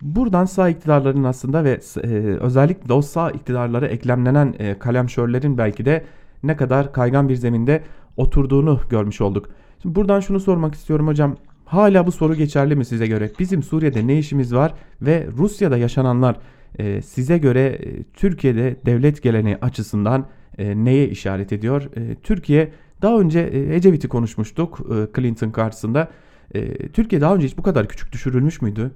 buradan 0.02 0.46
sağ 0.46 0.70
iktidarların 0.70 1.24
aslında 1.24 1.64
ve 1.64 1.80
e, 2.04 2.08
özellikle 2.40 2.94
o 2.94 3.02
sağ 3.02 3.32
iktidarlara 3.32 3.88
eklemlenen 3.88 4.54
e, 4.60 4.80
kalemşörlerin 4.80 5.58
belki 5.58 5.86
de 5.86 6.06
ne 6.44 6.58
kadar 6.58 6.94
kaygan 6.94 7.30
bir 7.30 7.36
zeminde 7.36 7.84
oturduğunu 8.18 8.80
görmüş 8.90 9.22
olduk. 9.22 9.50
Şimdi 9.82 9.96
buradan 9.96 10.20
şunu 10.20 10.40
sormak 10.40 10.76
istiyorum 10.76 11.08
hocam. 11.08 11.36
Hala 11.66 12.08
bu 12.08 12.12
soru 12.12 12.36
geçerli 12.36 12.76
mi 12.76 12.86
size 12.86 13.08
göre? 13.08 13.32
Bizim 13.40 13.64
Suriye'de 13.64 14.08
ne 14.08 14.18
işimiz 14.18 14.56
var 14.56 14.74
ve 15.02 15.28
Rusya'da 15.38 15.78
yaşananlar 15.78 16.38
e, 16.80 17.02
size 17.02 17.38
göre 17.38 17.62
e, 17.66 18.04
Türkiye'de 18.04 18.76
devlet 18.86 19.24
geleneği 19.24 19.58
açısından 19.62 20.26
e, 20.58 20.86
neye 20.86 21.10
işaret 21.10 21.54
ediyor? 21.54 21.90
E, 21.96 22.16
Türkiye 22.16 22.72
daha 23.02 23.20
önce 23.20 23.40
e, 23.40 23.76
Ecevit'i 23.76 24.08
konuşmuştuk 24.08 24.80
e, 24.80 25.08
Clinton 25.16 25.50
karşısında. 25.50 26.12
E, 26.56 26.88
Türkiye 26.88 27.22
daha 27.22 27.36
önce 27.36 27.48
hiç 27.48 27.58
bu 27.58 27.64
kadar 27.64 27.88
küçük 27.88 28.12
düşürülmüş 28.12 28.62
müydü? 28.62 28.92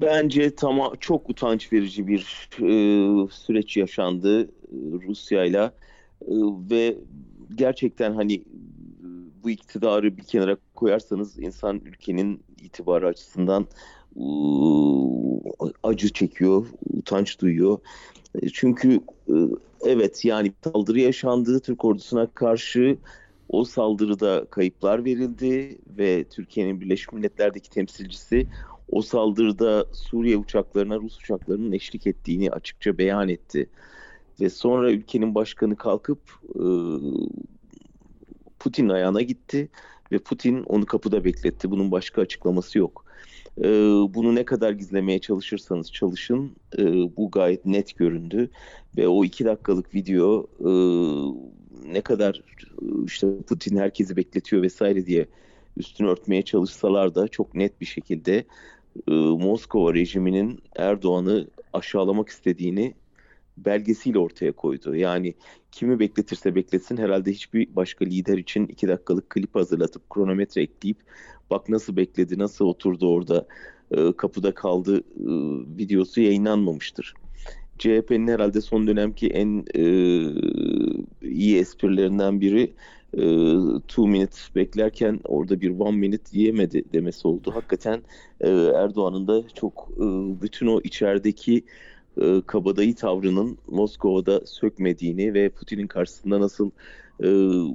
Bence 0.00 0.54
tamam 0.54 0.92
çok 1.00 1.30
utanç 1.30 1.72
verici 1.72 2.06
bir 2.06 2.48
e, 2.58 2.68
süreç 3.30 3.76
yaşandı 3.76 4.42
e, 4.42 4.48
Rusya'yla 5.06 5.74
e, 6.22 6.34
ve 6.70 6.96
gerçekten 7.54 8.14
hani 8.14 8.44
bu 9.44 9.50
iktidarı 9.50 10.16
bir 10.16 10.22
kenara 10.22 10.56
koyarsanız 10.74 11.38
insan 11.38 11.80
ülkenin 11.84 12.42
itibarı 12.62 13.06
açısından 13.06 13.66
acı 15.82 16.12
çekiyor, 16.12 16.66
utanç 16.92 17.40
duyuyor. 17.40 17.78
E, 18.42 18.48
çünkü 18.48 19.00
e, 19.28 19.34
evet 19.84 20.24
yani 20.24 20.52
saldırı 20.64 21.00
yaşandığı 21.00 21.60
Türk 21.60 21.84
ordusuna 21.84 22.26
karşı 22.26 22.96
o 23.48 23.64
saldırıda 23.64 24.46
kayıplar 24.50 25.04
verildi 25.04 25.78
ve 25.98 26.24
Türkiye'nin 26.24 26.80
Birleşmiş 26.80 27.12
Milletler'deki 27.12 27.70
temsilcisi 27.70 28.46
o 28.92 29.02
saldırıda 29.02 29.86
Suriye 29.92 30.36
uçaklarına 30.36 30.96
Rus 30.96 31.18
uçaklarının 31.18 31.72
eşlik 31.72 32.06
ettiğini 32.06 32.50
açıkça 32.50 32.98
beyan 32.98 33.28
etti. 33.28 33.70
Ve 34.40 34.50
sonra 34.50 34.90
ülkenin 34.90 35.34
başkanı 35.34 35.76
kalkıp 35.76 36.18
e, 36.54 36.64
Putin 38.58 38.88
ayağına 38.88 39.22
gitti 39.22 39.68
ve 40.12 40.18
Putin 40.18 40.62
onu 40.62 40.86
kapıda 40.86 41.24
bekletti. 41.24 41.70
Bunun 41.70 41.90
başka 41.90 42.22
açıklaması 42.22 42.78
yok. 42.78 43.04
E, 43.58 43.64
bunu 44.14 44.34
ne 44.34 44.44
kadar 44.44 44.72
gizlemeye 44.72 45.20
çalışırsanız 45.20 45.92
çalışın 45.92 46.56
e, 46.78 46.84
bu 47.16 47.30
gayet 47.30 47.66
net 47.66 47.96
göründü 47.96 48.50
ve 48.96 49.08
o 49.08 49.24
iki 49.24 49.44
dakikalık 49.44 49.94
video 49.94 50.46
e, 50.60 50.70
ne 51.86 52.00
kadar 52.00 52.42
işte 53.06 53.28
Putin 53.46 53.76
herkesi 53.76 54.16
bekletiyor 54.16 54.62
vesaire 54.62 55.06
diye 55.06 55.26
üstünü 55.76 56.08
örtmeye 56.08 56.42
çalışsalar 56.42 57.14
da 57.14 57.28
çok 57.28 57.54
net 57.54 57.80
bir 57.80 57.86
şekilde 57.86 58.44
e, 59.08 59.12
Moskova 59.14 59.94
rejiminin 59.94 60.60
Erdoğan'ı 60.76 61.46
aşağılamak 61.72 62.28
istediğini 62.28 62.94
belgesiyle 63.56 64.18
ortaya 64.18 64.52
koydu. 64.52 64.96
Yani 64.96 65.34
kimi 65.72 65.98
bekletirse 65.98 66.54
bekletsin 66.54 66.96
herhalde 66.96 67.32
hiçbir 67.32 67.76
başka 67.76 68.04
lider 68.04 68.38
için 68.38 68.66
iki 68.66 68.88
dakikalık 68.88 69.30
klip 69.30 69.54
hazırlatıp 69.54 70.10
kronometre 70.10 70.62
ekleyip 70.62 70.98
bak 71.50 71.68
nasıl 71.68 71.96
bekledi, 71.96 72.38
nasıl 72.38 72.64
oturdu 72.64 73.08
orada, 73.08 73.46
e, 73.90 74.12
kapıda 74.16 74.54
kaldı 74.54 74.98
e, 74.98 75.02
videosu 75.78 76.20
yayınlanmamıştır. 76.20 77.14
CHP'nin 77.78 78.28
herhalde 78.28 78.60
son 78.60 78.86
dönemki 78.86 79.28
en 79.28 79.64
e, 79.74 79.82
iyi 81.22 81.58
esprilerinden 81.58 82.40
biri 82.40 82.72
e, 83.14 83.22
two 83.88 84.06
minutes 84.06 84.54
beklerken 84.54 85.20
orada 85.24 85.60
bir 85.60 85.70
one 85.80 85.96
minute 85.96 86.38
yiyemedi 86.38 86.84
demesi 86.92 87.28
oldu. 87.28 87.50
Hakikaten 87.54 88.02
e, 88.40 88.48
Erdoğan'ın 88.50 89.28
da 89.28 89.48
çok 89.48 89.88
e, 89.96 90.04
bütün 90.42 90.66
o 90.66 90.80
içerideki 90.84 91.64
e, 92.20 92.42
kabadayı 92.46 92.94
tavrının 92.94 93.58
Moskova'da 93.68 94.46
sökmediğini 94.46 95.34
ve 95.34 95.48
Putin'in 95.48 95.86
karşısında 95.86 96.40
nasıl 96.40 96.70
e, 97.20 97.28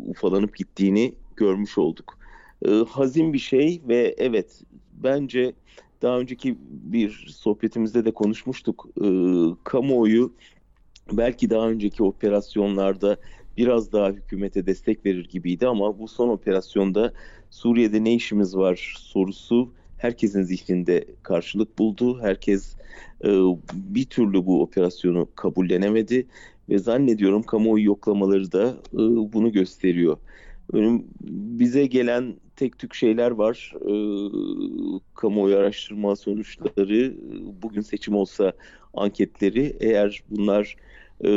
ufalanıp 0.10 0.56
gittiğini 0.56 1.14
görmüş 1.36 1.78
olduk. 1.78 2.18
E, 2.66 2.70
hazin 2.70 3.34
bir 3.34 3.40
şey 3.40 3.82
ve 3.88 4.16
evet 4.18 4.62
bence 4.94 5.54
daha 6.02 6.20
önceki 6.20 6.58
bir 6.70 7.28
sohbetimizde 7.30 8.06
de 8.06 8.12
konuşmuştuk. 8.12 8.88
E, 9.02 9.08
kamuoyu 9.64 10.34
belki 11.12 11.50
daha 11.50 11.70
önceki 11.70 12.04
operasyonlarda 12.04 13.18
biraz 13.58 13.92
daha 13.92 14.10
hükümete 14.10 14.66
destek 14.66 15.06
verir 15.06 15.30
gibiydi 15.30 15.68
ama 15.68 16.00
bu 16.00 16.08
son 16.08 16.30
operasyonda 16.30 17.14
Suriye'de 17.50 18.04
ne 18.04 18.14
işimiz 18.14 18.56
var 18.56 18.96
sorusu 19.00 19.74
herkesin 19.98 20.42
zihninde 20.42 21.06
karşılık 21.24 21.80
buldu. 21.80 22.22
Herkes 22.22 22.76
e, 23.24 23.30
bir 23.72 24.06
türlü 24.06 24.46
bu 24.46 24.62
operasyonu 24.62 25.30
kabullenemedi 25.36 26.28
ve 26.70 26.80
zannediyorum 26.80 27.44
kamuoyu 27.44 27.86
yoklamaları 27.86 28.52
da 28.52 28.68
e, 28.94 28.98
bunu 29.34 29.52
gösteriyor. 29.52 30.18
Bize 31.60 31.86
gelen 31.86 32.36
tek 32.60 32.80
tük 32.80 32.94
şeyler 32.94 33.32
var. 33.32 33.74
E, 33.82 33.94
kamuoyu 35.16 35.58
araştırma 35.58 36.16
sonuçları, 36.16 37.14
bugün 37.62 37.82
seçim 37.82 38.16
olsa 38.16 38.54
anketleri 38.94 39.78
eğer 39.80 40.24
bunlar 40.30 40.76
e, 41.22 41.30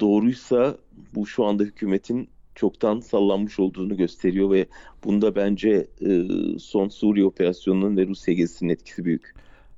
doğruysa 0.00 0.76
bu 1.14 1.26
şu 1.26 1.44
anda 1.44 1.62
hükümetin 1.62 2.28
çoktan 2.54 3.00
sallanmış 3.00 3.58
olduğunu 3.58 3.96
gösteriyor 3.96 4.50
ve 4.50 4.66
bunda 5.04 5.34
bence 5.34 5.86
e, 6.00 6.22
son 6.58 6.88
Suriye 6.88 7.26
operasyonunun 7.26 7.96
ve 7.96 8.06
Rusya 8.06 8.34
gezisinin 8.34 8.72
etkisi 8.72 9.04
büyük. 9.04 9.34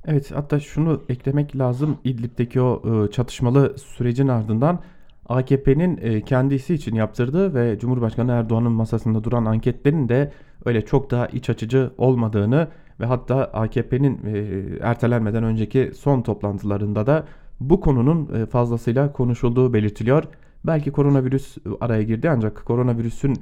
Evet 0.06 0.30
hatta 0.34 0.60
şunu 0.60 1.02
eklemek 1.08 1.56
lazım 1.56 1.98
İdlib'deki 2.04 2.60
o 2.60 2.82
e, 2.84 3.10
çatışmalı 3.10 3.78
sürecin 3.78 4.28
ardından 4.28 4.82
AKP'nin 5.28 5.98
e, 6.02 6.20
kendisi 6.20 6.74
için 6.74 6.94
yaptırdığı 6.94 7.54
ve 7.54 7.78
Cumhurbaşkanı 7.78 8.32
Erdoğan'ın 8.32 8.72
masasında 8.72 9.24
duran 9.24 9.44
anketlerin 9.44 10.08
de 10.08 10.32
öyle 10.64 10.84
çok 10.84 11.10
daha 11.10 11.26
iç 11.26 11.50
açıcı 11.50 11.90
olmadığını 11.98 12.68
ve 13.00 13.06
hatta 13.06 13.44
AKP'nin 13.44 14.20
e, 14.26 14.38
ertelenmeden 14.80 15.44
önceki 15.44 15.92
son 15.96 16.22
toplantılarında 16.22 17.06
da 17.06 17.26
bu 17.60 17.80
konunun 17.80 18.34
e, 18.34 18.46
fazlasıyla 18.46 19.12
konuşulduğu 19.12 19.72
belirtiliyor. 19.72 20.24
Belki 20.66 20.92
koronavirüs 20.92 21.56
araya 21.80 22.02
girdi 22.02 22.30
ancak 22.30 22.64
koronavirüsün 22.64 23.36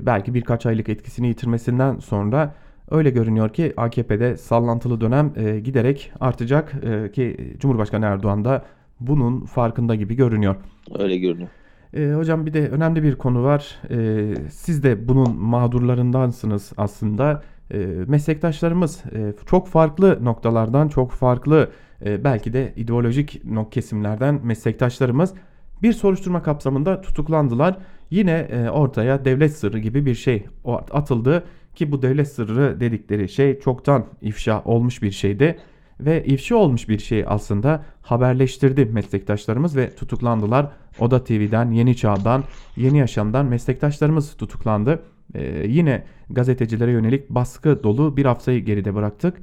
belki 0.00 0.34
birkaç 0.34 0.66
aylık 0.66 0.88
etkisini 0.88 1.28
yitirmesinden 1.28 1.98
sonra 1.98 2.54
öyle 2.90 3.10
görünüyor 3.10 3.48
ki 3.48 3.72
AKP'de 3.76 4.36
sallantılı 4.36 5.00
dönem 5.00 5.32
giderek 5.64 6.12
artacak 6.20 6.72
ki 7.14 7.56
Cumhurbaşkanı 7.58 8.04
Erdoğan 8.04 8.44
da 8.44 8.64
bunun 9.00 9.40
farkında 9.40 9.94
gibi 9.94 10.14
görünüyor. 10.14 10.56
Öyle 10.98 11.18
görünüyor. 11.18 11.48
E, 11.94 12.12
hocam 12.12 12.46
bir 12.46 12.52
de 12.52 12.68
önemli 12.68 13.02
bir 13.02 13.14
konu 13.14 13.42
var. 13.42 13.78
E, 13.90 14.34
siz 14.50 14.82
de 14.82 15.08
bunun 15.08 15.36
mağdurlarındansınız 15.36 16.72
aslında. 16.76 17.42
E, 17.70 17.78
meslektaşlarımız 18.06 19.02
e, 19.14 19.32
çok 19.46 19.68
farklı 19.68 20.24
noktalardan, 20.24 20.88
çok 20.88 21.12
farklı 21.12 21.70
e, 22.04 22.24
belki 22.24 22.52
de 22.52 22.72
ideolojik 22.76 23.42
kesimlerden 23.70 24.40
meslektaşlarımız 24.44 25.34
bir 25.82 25.92
soruşturma 25.92 26.42
kapsamında 26.42 27.00
tutuklandılar. 27.00 27.78
Yine 28.10 28.32
e, 28.32 28.70
ortaya 28.70 29.24
devlet 29.24 29.56
sırrı 29.56 29.78
gibi 29.78 30.06
bir 30.06 30.14
şey 30.14 30.44
atıldı 30.92 31.44
ki 31.74 31.92
bu 31.92 32.02
devlet 32.02 32.28
sırrı 32.28 32.80
dedikleri 32.80 33.28
şey 33.28 33.60
çoktan 33.60 34.06
ifşa 34.22 34.62
olmuş 34.64 35.02
bir 35.02 35.10
şeydi 35.10 35.58
ve 36.04 36.24
ifşa 36.24 36.56
olmuş 36.56 36.88
bir 36.88 36.98
şey 36.98 37.24
aslında 37.26 37.84
haberleştirdi 38.02 38.84
meslektaşlarımız 38.84 39.76
ve 39.76 39.94
tutuklandılar. 39.94 40.68
Oda 40.98 41.24
TV'den, 41.24 41.70
Yeni 41.70 41.96
Çağ'dan, 41.96 42.44
Yeni 42.76 42.98
Yaşam'dan 42.98 43.46
meslektaşlarımız 43.46 44.36
tutuklandı. 44.36 45.02
Ee, 45.34 45.66
yine 45.68 46.04
gazetecilere 46.30 46.90
yönelik 46.90 47.30
baskı 47.30 47.82
dolu 47.82 48.16
bir 48.16 48.24
haftayı 48.24 48.64
geride 48.64 48.94
bıraktık. 48.94 49.36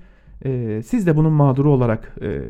Ee, 0.46 0.82
siz 0.86 1.08
de 1.08 1.15
bunun 1.15 1.32
mağduru 1.32 1.72
olarak 1.72 2.15
e, 2.22 2.41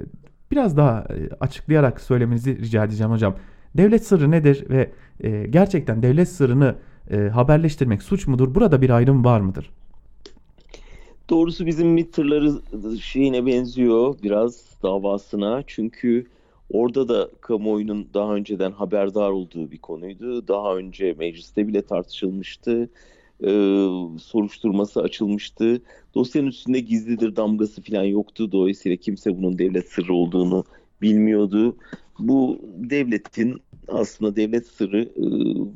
biraz 0.51 0.77
daha 0.77 0.99
e, 0.99 1.29
açıklayarak 1.39 2.01
söylemenizi 2.01 2.57
rica 2.61 2.83
edeceğim 2.83 3.11
hocam. 3.11 3.35
Devlet 3.77 4.07
sırrı 4.07 4.31
nedir 4.31 4.65
ve 4.69 4.91
e, 5.19 5.47
gerçekten 5.47 6.03
devlet 6.03 6.29
sırrını 6.29 6.75
e, 7.11 7.17
haberleştirmek 7.17 8.03
suç 8.03 8.27
mudur? 8.27 8.55
Burada 8.55 8.81
bir 8.81 8.89
ayrım 8.89 9.25
var 9.25 9.39
mıdır? 9.39 9.69
Doğrusu 11.29 11.65
bizim 11.65 11.87
MİT 11.87 12.13
tırları 12.13 12.51
şeyine 13.01 13.45
benziyor 13.45 14.15
biraz 14.23 14.65
davasına. 14.83 15.63
Çünkü 15.67 16.27
orada 16.69 17.07
da 17.09 17.29
kamuoyunun 17.41 18.09
daha 18.13 18.35
önceden 18.35 18.71
haberdar 18.71 19.29
olduğu 19.29 19.71
bir 19.71 19.77
konuydu. 19.77 20.47
Daha 20.47 20.75
önce 20.75 21.15
mecliste 21.19 21.67
bile 21.67 21.81
tartışılmıştı. 21.81 22.89
Ee, 23.43 23.47
soruşturması 24.19 25.01
açılmıştı. 25.01 25.81
Dosyanın 26.15 26.47
üstünde 26.47 26.79
gizlidir 26.79 27.35
damgası 27.35 27.81
falan 27.81 28.03
yoktu. 28.03 28.51
Dolayısıyla 28.51 28.97
kimse 28.97 29.37
bunun 29.37 29.57
devlet 29.57 29.89
sırrı 29.89 30.13
olduğunu 30.13 30.63
bilmiyordu. 31.01 31.75
Bu 32.19 32.59
devletin 32.75 33.61
aslında 33.87 34.35
devlet 34.35 34.67
sırrı 34.67 35.01
e, 35.01 35.25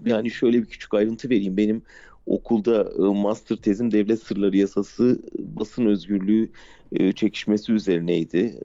yani 0.10 0.32
şöyle 0.32 0.62
bir 0.62 0.66
küçük 0.66 0.94
ayrıntı 0.94 1.30
vereyim. 1.30 1.58
Benim 1.58 1.82
okulda 2.26 2.92
e, 2.98 3.02
master 3.02 3.56
tezim 3.56 3.92
devlet 3.92 4.24
sırları 4.24 4.58
yasası 4.58 5.20
basın 5.40 5.86
özgürlüğü 5.86 6.50
e, 6.92 7.12
çekişmesi 7.12 7.74
üzerineydi. 7.74 8.60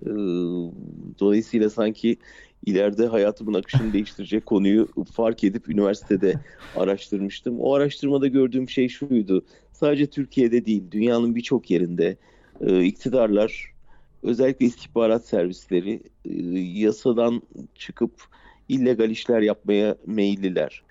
Dolayısıyla 1.21 1.71
sanki 1.71 2.17
ileride 2.67 3.07
hayatımın 3.07 3.55
akışını 3.55 3.93
değiştirecek 3.93 4.47
konuyu 4.47 4.89
fark 5.13 5.45
edip 5.45 5.69
üniversitede 5.69 6.35
araştırmıştım. 6.77 7.61
O 7.61 7.75
araştırmada 7.75 8.27
gördüğüm 8.27 8.69
şey 8.69 8.89
şuydu. 8.89 9.45
Sadece 9.73 10.07
Türkiye'de 10.07 10.67
değil, 10.67 10.83
dünyanın 10.91 11.35
birçok 11.35 11.71
yerinde 11.71 12.17
iktidarlar 12.83 13.73
özellikle 14.23 14.67
istihbarat 14.67 15.27
servisleri 15.27 16.01
yasadan 16.81 17.43
çıkıp 17.75 18.13
illegal 18.69 19.11
işler 19.11 19.41
yapmaya 19.41 19.97
meyilliler. 20.07 20.83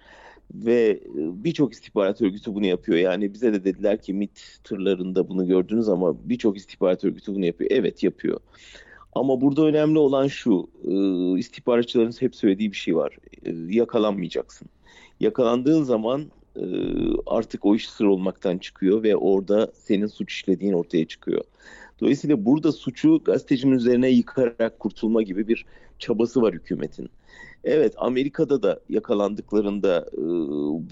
Ve 0.53 0.89
e, 0.89 1.43
birçok 1.43 1.73
istihbarat 1.73 2.21
örgütü 2.21 2.55
bunu 2.55 2.65
yapıyor. 2.65 2.97
Yani 2.97 3.33
bize 3.33 3.53
de 3.53 3.63
dediler 3.63 4.01
ki 4.01 4.13
MIT 4.13 4.59
tırlarında 4.63 5.29
bunu 5.29 5.47
gördünüz 5.47 5.89
ama 5.89 6.29
birçok 6.29 6.57
istihbarat 6.57 7.03
örgütü 7.03 7.35
bunu 7.35 7.45
yapıyor. 7.45 7.71
Evet 7.73 8.03
yapıyor. 8.03 8.39
Ama 9.13 9.41
burada 9.41 9.65
önemli 9.65 9.99
olan 9.99 10.27
şu, 10.27 10.67
e, 10.83 10.93
istihbaratçıların 11.39 12.13
hep 12.19 12.35
söylediği 12.35 12.71
bir 12.71 12.77
şey 12.77 12.95
var. 12.95 13.17
E, 13.45 13.51
yakalanmayacaksın. 13.69 14.69
Yakalandığın 15.19 15.83
zaman 15.83 16.25
artık 17.25 17.65
o 17.65 17.75
iş 17.75 17.89
sır 17.89 18.05
olmaktan 18.05 18.57
çıkıyor 18.57 19.03
ve 19.03 19.15
orada 19.15 19.71
senin 19.73 20.07
suç 20.07 20.33
işlediğin 20.33 20.73
ortaya 20.73 21.05
çıkıyor. 21.05 21.43
Dolayısıyla 22.01 22.45
burada 22.45 22.71
suçu 22.71 23.21
gazetecinin 23.25 23.75
üzerine 23.75 24.09
yıkarak 24.09 24.79
kurtulma 24.79 25.21
gibi 25.21 25.47
bir 25.47 25.65
çabası 25.99 26.41
var 26.41 26.53
hükümetin. 26.53 27.09
Evet 27.63 27.93
Amerika'da 27.97 28.63
da 28.63 28.79
yakalandıklarında 28.89 30.05
e, 30.13 30.21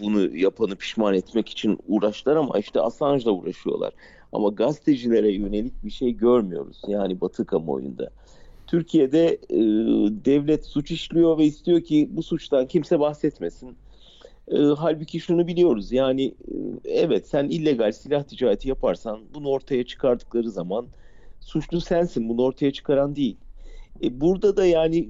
bunu 0.03 0.37
yapanı 0.37 0.75
pişman 0.75 1.13
etmek 1.13 1.49
için 1.49 1.79
uğraştılar 1.87 2.35
ama 2.35 2.59
işte 2.59 2.81
Assange'la 2.81 3.31
uğraşıyorlar. 3.31 3.93
Ama 4.31 4.49
gazetecilere 4.49 5.31
yönelik 5.31 5.83
bir 5.83 5.89
şey 5.89 6.11
görmüyoruz 6.11 6.81
yani 6.87 7.21
Batı 7.21 7.45
kamuoyunda. 7.45 8.09
Türkiye'de 8.67 9.27
e, 9.49 9.59
devlet 10.25 10.65
suç 10.65 10.91
işliyor 10.91 11.37
ve 11.37 11.45
istiyor 11.45 11.81
ki 11.81 12.07
bu 12.11 12.23
suçtan 12.23 12.67
kimse 12.67 12.99
bahsetmesin. 12.99 13.77
E, 14.47 14.57
halbuki 14.57 15.19
şunu 15.19 15.47
biliyoruz 15.47 15.91
yani 15.91 16.25
e, 16.25 16.55
evet 16.85 17.27
sen 17.27 17.45
illegal 17.45 17.91
silah 17.91 18.23
ticareti 18.23 18.69
yaparsan 18.69 19.19
bunu 19.33 19.49
ortaya 19.49 19.85
çıkardıkları 19.85 20.51
zaman 20.51 20.87
suçlu 21.39 21.81
sensin 21.81 22.29
bunu 22.29 22.41
ortaya 22.41 22.71
çıkaran 22.71 23.15
değil. 23.15 23.37
E, 24.03 24.21
burada 24.21 24.57
da 24.57 24.65
yani 24.65 25.09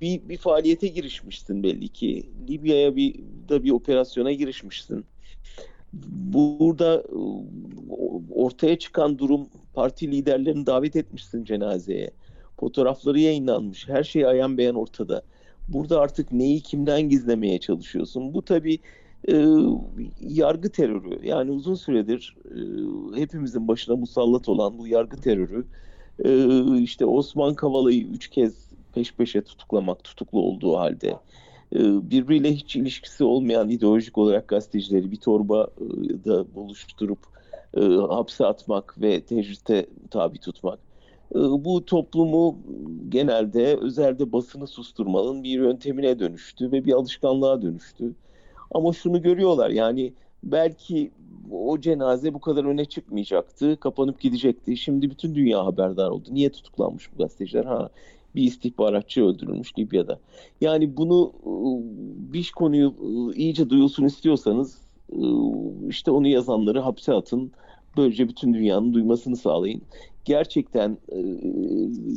bir, 0.00 0.28
bir 0.28 0.36
faaliyete 0.36 0.88
girişmişsin 0.88 1.62
belli 1.62 1.88
ki. 1.88 2.30
Libya'ya 2.48 2.96
bir 2.96 3.20
da 3.48 3.64
bir 3.64 3.70
operasyona 3.70 4.32
girişmişsin. 4.32 5.04
Burada 6.32 6.94
e, 6.94 7.18
ortaya 8.34 8.78
çıkan 8.78 9.18
durum 9.18 9.48
parti 9.74 10.12
liderlerini 10.12 10.66
davet 10.66 10.96
etmişsin 10.96 11.44
cenazeye. 11.44 12.10
Fotoğrafları 12.60 13.20
yayınlanmış. 13.20 13.88
Her 13.88 14.04
şey 14.04 14.26
ayan 14.26 14.58
beyan 14.58 14.74
ortada. 14.74 15.22
Burada 15.68 16.00
artık 16.00 16.32
neyi 16.32 16.60
kimden 16.60 17.08
gizlemeye 17.08 17.58
çalışıyorsun? 17.58 18.34
Bu 18.34 18.42
tabii 18.42 18.78
e, 19.28 19.46
yargı 20.20 20.72
terörü. 20.72 21.26
Yani 21.26 21.50
uzun 21.50 21.74
süredir 21.74 22.36
e, 22.44 23.20
hepimizin 23.20 23.68
başına 23.68 23.96
musallat 23.96 24.48
olan 24.48 24.78
bu 24.78 24.86
yargı 24.86 25.16
terörü. 25.16 25.64
E, 26.24 26.82
işte 26.82 27.06
Osman 27.06 27.54
Kavala'yı 27.54 28.02
üç 28.02 28.28
kez 28.28 28.70
peş 28.94 29.14
peşe 29.14 29.42
tutuklamak, 29.42 30.04
tutuklu 30.04 30.40
olduğu 30.40 30.76
halde 30.76 31.08
e, 31.72 32.10
birbiriyle 32.10 32.52
hiç 32.52 32.76
ilişkisi 32.76 33.24
olmayan 33.24 33.70
ideolojik 33.70 34.18
olarak 34.18 34.48
gazetecileri 34.48 35.10
bir 35.10 35.16
torba 35.16 35.68
e, 35.80 36.24
da 36.24 36.54
buluşturup 36.54 37.18
e, 37.76 37.80
hapse 37.84 38.46
atmak 38.46 39.00
ve 39.00 39.20
tecriste 39.20 39.86
tabi 40.10 40.38
tutmak. 40.38 40.78
Bu 41.34 41.84
toplumu 41.84 42.58
genelde 43.08 43.76
özelde 43.76 44.32
basını 44.32 44.66
susturmanın 44.66 45.44
bir 45.44 45.50
yöntemine 45.50 46.18
dönüştü 46.18 46.72
ve 46.72 46.84
bir 46.84 46.92
alışkanlığa 46.92 47.62
dönüştü. 47.62 48.14
Ama 48.70 48.92
şunu 48.92 49.22
görüyorlar 49.22 49.70
yani 49.70 50.12
belki 50.42 51.10
o 51.50 51.80
cenaze 51.80 52.34
bu 52.34 52.40
kadar 52.40 52.64
öne 52.64 52.84
çıkmayacaktı, 52.84 53.76
kapanıp 53.80 54.20
gidecekti. 54.20 54.76
Şimdi 54.76 55.10
bütün 55.10 55.34
dünya 55.34 55.66
haberdar 55.66 56.10
oldu. 56.10 56.28
Niye 56.30 56.50
tutuklanmış 56.50 57.12
bu 57.12 57.18
gazeteciler? 57.18 57.64
Ha 57.64 57.88
bir 58.34 58.42
istihbaratçı 58.42 59.24
öldürülmüş 59.24 59.78
Libya'da. 59.78 60.18
Yani 60.60 60.96
bunu 60.96 61.32
bir 62.32 62.52
konuyu 62.56 62.94
iyice 63.34 63.70
duyulsun 63.70 64.04
istiyorsanız 64.04 64.78
işte 65.88 66.10
onu 66.10 66.28
yazanları 66.28 66.80
hapse 66.80 67.12
atın. 67.12 67.50
Böylece 67.96 68.28
bütün 68.28 68.54
dünyanın 68.54 68.92
duymasını 68.92 69.36
sağlayın. 69.36 69.82
Gerçekten 70.24 70.98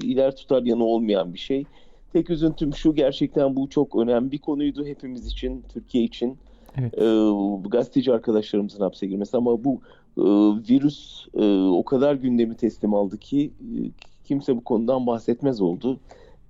iler 0.04 0.36
tutar 0.36 0.64
yanı 0.64 0.84
olmayan 0.84 1.34
bir 1.34 1.40
şey. 1.40 1.66
Tek 2.14 2.30
üzüntüm 2.30 2.74
şu 2.74 2.96
gerçekten 2.96 3.56
bu 3.56 3.70
çok 3.70 3.96
önemli 3.96 4.32
bir 4.32 4.38
konuydu 4.38 4.86
hepimiz 4.86 5.28
için, 5.28 5.64
Türkiye 5.74 6.04
için. 6.04 6.38
Evet. 6.78 6.98
E, 6.98 7.70
gazeteci 7.70 8.14
arkadaşlarımızın 8.14 8.80
hapse 8.80 9.08
girmesi 9.08 9.38
ama 9.38 9.64
bu 9.64 9.82
e, 10.18 10.24
virüs 10.70 11.28
e, 11.34 11.46
o 11.62 11.86
kadar 11.86 12.16
gündemi 12.16 12.56
teslim 12.56 12.94
aldı 12.94 13.18
ki 13.18 13.52
e, 13.62 13.78
kimse 14.24 14.56
bu 14.56 14.64
konudan 14.64 15.08
bahsetmez 15.08 15.62
oldu. 15.62 16.00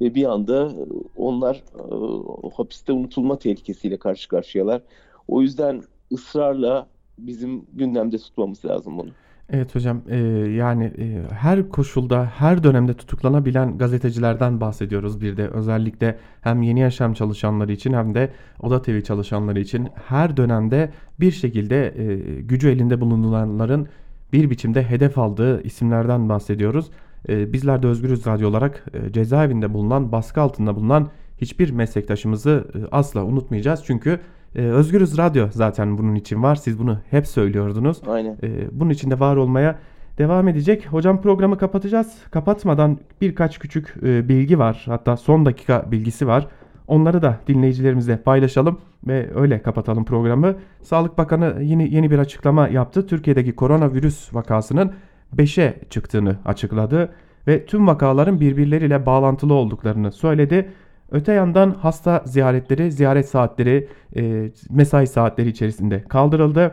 Ve 0.02 0.16
bir 0.16 0.26
anda 0.26 0.72
onlar 1.18 1.56
e, 1.56 2.50
hapiste 2.56 2.94
unutulma 2.94 3.40
tehlikesiyle 3.40 3.98
karşı 3.98 4.30
karşıyalar. 4.30 4.82
O 5.28 5.42
yüzden 5.42 5.84
ısrarla 6.12 6.88
bizim 7.18 7.66
gündemde 7.74 8.18
tutmamız 8.18 8.66
lazım 8.66 8.98
bunu. 8.98 9.10
Evet 9.54 9.76
hocam 9.76 10.02
e, 10.10 10.18
yani 10.58 10.84
e, 10.84 11.34
her 11.34 11.70
koşulda 11.70 12.26
her 12.26 12.64
dönemde 12.64 12.94
tutuklanabilen 12.94 13.78
gazetecilerden 13.78 14.62
bahsediyoruz 14.62 15.22
bir 15.22 15.38
de 15.38 15.48
özellikle 15.48 16.18
hem 16.42 16.62
Yeni 16.62 16.80
Yaşam 16.80 17.14
çalışanları 17.14 17.72
için 17.72 17.94
hem 17.94 18.16
de 18.16 18.30
Oda 18.60 18.82
TV 18.82 19.02
çalışanları 19.02 19.60
için 19.60 19.90
her 20.08 20.38
dönemde 20.38 20.92
bir 21.20 21.32
şekilde 21.32 21.94
e, 21.98 22.16
gücü 22.42 22.70
elinde 22.70 23.02
bulunanların 23.02 23.88
bir 24.34 24.50
biçimde 24.50 24.84
hedef 24.84 25.18
aldığı 25.18 25.64
isimlerden 25.64 26.30
bahsediyoruz. 26.30 26.92
E, 27.30 27.54
bizler 27.54 27.84
de 27.84 27.88
Özgürüz 27.88 28.26
Radyo 28.28 28.50
olarak 28.50 28.86
e, 28.94 29.12
cezaevinde 29.12 29.74
bulunan 29.74 30.12
baskı 30.12 30.42
altında 30.42 30.76
bulunan 30.76 31.10
hiçbir 31.38 31.72
meslektaşımızı 31.72 32.68
e, 32.76 32.78
asla 32.92 33.24
unutmayacağız 33.26 33.84
çünkü 33.86 34.20
ee, 34.56 34.62
Özgürüz 34.62 35.18
Radyo 35.18 35.48
zaten 35.52 35.98
bunun 35.98 36.16
için 36.16 36.44
var. 36.44 36.56
Siz 36.56 36.80
bunu 36.80 37.00
hep 37.10 37.28
söylüyordunuz. 37.28 38.02
Aynen. 38.08 38.38
Ee, 38.44 38.68
bunun 38.72 38.90
için 38.90 39.12
de 39.12 39.20
var 39.20 39.36
olmaya 39.36 39.80
devam 40.18 40.48
edecek. 40.48 40.88
Hocam 40.88 41.22
programı 41.22 41.58
kapatacağız. 41.58 42.14
Kapatmadan 42.32 42.98
birkaç 43.22 43.60
küçük 43.60 43.96
e, 44.04 44.30
bilgi 44.30 44.60
var. 44.60 44.84
Hatta 44.86 45.18
son 45.18 45.46
dakika 45.46 45.92
bilgisi 45.92 46.28
var. 46.28 46.48
Onları 46.88 47.22
da 47.22 47.40
dinleyicilerimizle 47.48 48.18
paylaşalım 48.18 48.78
ve 49.08 49.30
öyle 49.36 49.62
kapatalım 49.62 50.06
programı. 50.06 50.56
Sağlık 50.82 51.18
Bakanı 51.18 51.64
yeni 51.64 51.94
yeni 51.94 52.12
bir 52.12 52.20
açıklama 52.20 52.68
yaptı. 52.68 53.08
Türkiye'deki 53.08 53.56
koronavirüs 53.56 54.36
vakasının 54.36 54.92
5'e 55.38 55.80
çıktığını 55.90 56.36
açıkladı 56.46 57.10
ve 57.48 57.66
tüm 57.66 57.88
vakaların 57.88 58.40
birbirleriyle 58.40 59.06
bağlantılı 59.06 59.54
olduklarını 59.54 60.12
söyledi. 60.12 60.70
Öte 61.14 61.34
yandan 61.34 61.76
hasta 61.82 62.22
ziyaretleri, 62.26 62.92
ziyaret 62.92 63.30
saatleri, 63.30 63.88
e, 64.16 64.52
mesai 64.70 65.08
saatleri 65.08 65.50
içerisinde 65.50 66.04
kaldırıldı. 66.04 66.72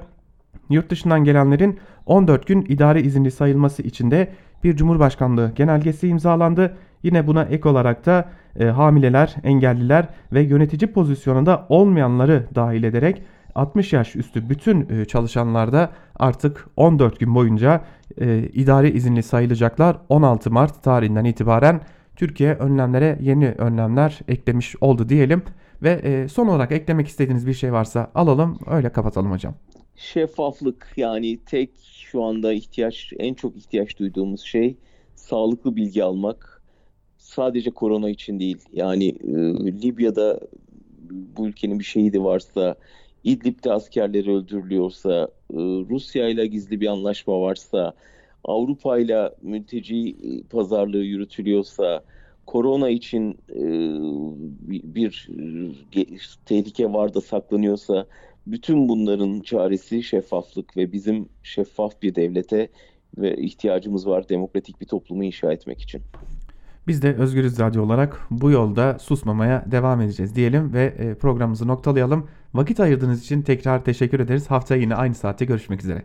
Yurt 0.70 0.90
dışından 0.90 1.24
gelenlerin 1.24 1.78
14 2.06 2.46
gün 2.46 2.66
idari 2.68 3.00
izinli 3.00 3.30
sayılması 3.30 3.82
için 3.82 4.10
de 4.10 4.28
bir 4.64 4.76
Cumhurbaşkanlığı 4.76 5.52
genelgesi 5.56 6.08
imzalandı. 6.08 6.76
Yine 7.02 7.26
buna 7.26 7.42
ek 7.42 7.68
olarak 7.68 8.06
da 8.06 8.28
e, 8.58 8.64
hamileler, 8.64 9.34
engelliler 9.42 10.08
ve 10.32 10.42
yönetici 10.42 10.92
pozisyonunda 10.92 11.66
olmayanları 11.68 12.46
dahil 12.54 12.82
ederek 12.82 13.22
60 13.54 13.92
yaş 13.92 14.16
üstü 14.16 14.48
bütün 14.48 14.88
e, 14.90 15.04
çalışanlarda 15.04 15.90
artık 16.16 16.66
14 16.76 17.20
gün 17.20 17.34
boyunca 17.34 17.80
e, 18.20 18.38
idari 18.38 18.90
izinli 18.90 19.22
sayılacaklar. 19.22 19.96
16 20.08 20.50
Mart 20.50 20.82
tarihinden 20.82 21.24
itibaren 21.24 21.80
Türkiye 22.20 22.54
önlemlere 22.54 23.18
yeni 23.22 23.48
önlemler 23.48 24.18
eklemiş 24.28 24.74
oldu 24.80 25.08
diyelim. 25.08 25.42
Ve 25.82 25.90
e, 25.90 26.28
son 26.28 26.46
olarak 26.46 26.72
eklemek 26.72 27.08
istediğiniz 27.08 27.46
bir 27.46 27.54
şey 27.54 27.72
varsa 27.72 28.10
alalım 28.14 28.58
öyle 28.66 28.92
kapatalım 28.92 29.32
hocam. 29.32 29.54
Şeffaflık 29.96 30.92
yani 30.96 31.38
tek 31.46 31.70
şu 31.92 32.22
anda 32.22 32.52
ihtiyaç 32.52 33.12
en 33.18 33.34
çok 33.34 33.56
ihtiyaç 33.56 33.98
duyduğumuz 33.98 34.40
şey 34.40 34.76
sağlıklı 35.14 35.76
bilgi 35.76 36.04
almak. 36.04 36.62
Sadece 37.18 37.70
korona 37.70 38.10
için 38.10 38.40
değil 38.40 38.58
yani 38.72 39.08
e, 39.08 39.32
Libya'da 39.82 40.40
bu 41.10 41.46
ülkenin 41.48 41.78
bir 41.78 41.84
şehidi 41.84 42.24
varsa 42.24 42.76
İdlib'de 43.24 43.72
askerleri 43.72 44.30
öldürülüyorsa, 44.30 45.28
e, 45.50 45.56
Rusya 45.90 46.28
ile 46.28 46.46
gizli 46.46 46.80
bir 46.80 46.86
anlaşma 46.86 47.40
varsa, 47.40 47.94
Avrupa 48.44 48.98
ile 48.98 49.30
mülteci 49.42 50.16
e, 50.22 50.42
pazarlığı 50.42 51.04
yürütülüyorsa, 51.04 52.04
korona 52.46 52.90
için 52.90 53.38
e, 53.48 53.62
bir 54.94 55.28
tehlike 56.46 56.92
var 56.92 57.14
da 57.14 57.20
saklanıyorsa 57.20 58.06
bütün 58.46 58.88
bunların 58.88 59.40
çaresi 59.40 60.02
şeffaflık 60.02 60.76
ve 60.76 60.92
bizim 60.92 61.28
şeffaf 61.42 62.02
bir 62.02 62.14
devlete 62.14 62.68
ve 63.18 63.36
ihtiyacımız 63.36 64.06
var 64.06 64.28
demokratik 64.28 64.80
bir 64.80 64.86
toplumu 64.86 65.24
inşa 65.24 65.52
etmek 65.52 65.80
için. 65.80 66.02
Biz 66.86 67.02
de 67.02 67.14
Özgürüz 67.14 67.58
Radyo 67.58 67.84
olarak 67.84 68.26
bu 68.30 68.50
yolda 68.50 68.98
susmamaya 68.98 69.64
devam 69.70 70.00
edeceğiz 70.00 70.36
diyelim 70.36 70.72
ve 70.72 70.84
e, 70.84 71.14
programımızı 71.14 71.68
noktalayalım. 71.68 72.28
Vakit 72.54 72.80
ayırdığınız 72.80 73.24
için 73.24 73.42
tekrar 73.42 73.84
teşekkür 73.84 74.20
ederiz. 74.20 74.50
Haftaya 74.50 74.80
yine 74.80 74.94
aynı 74.94 75.14
saatte 75.14 75.44
görüşmek 75.44 75.80
üzere. 75.80 76.02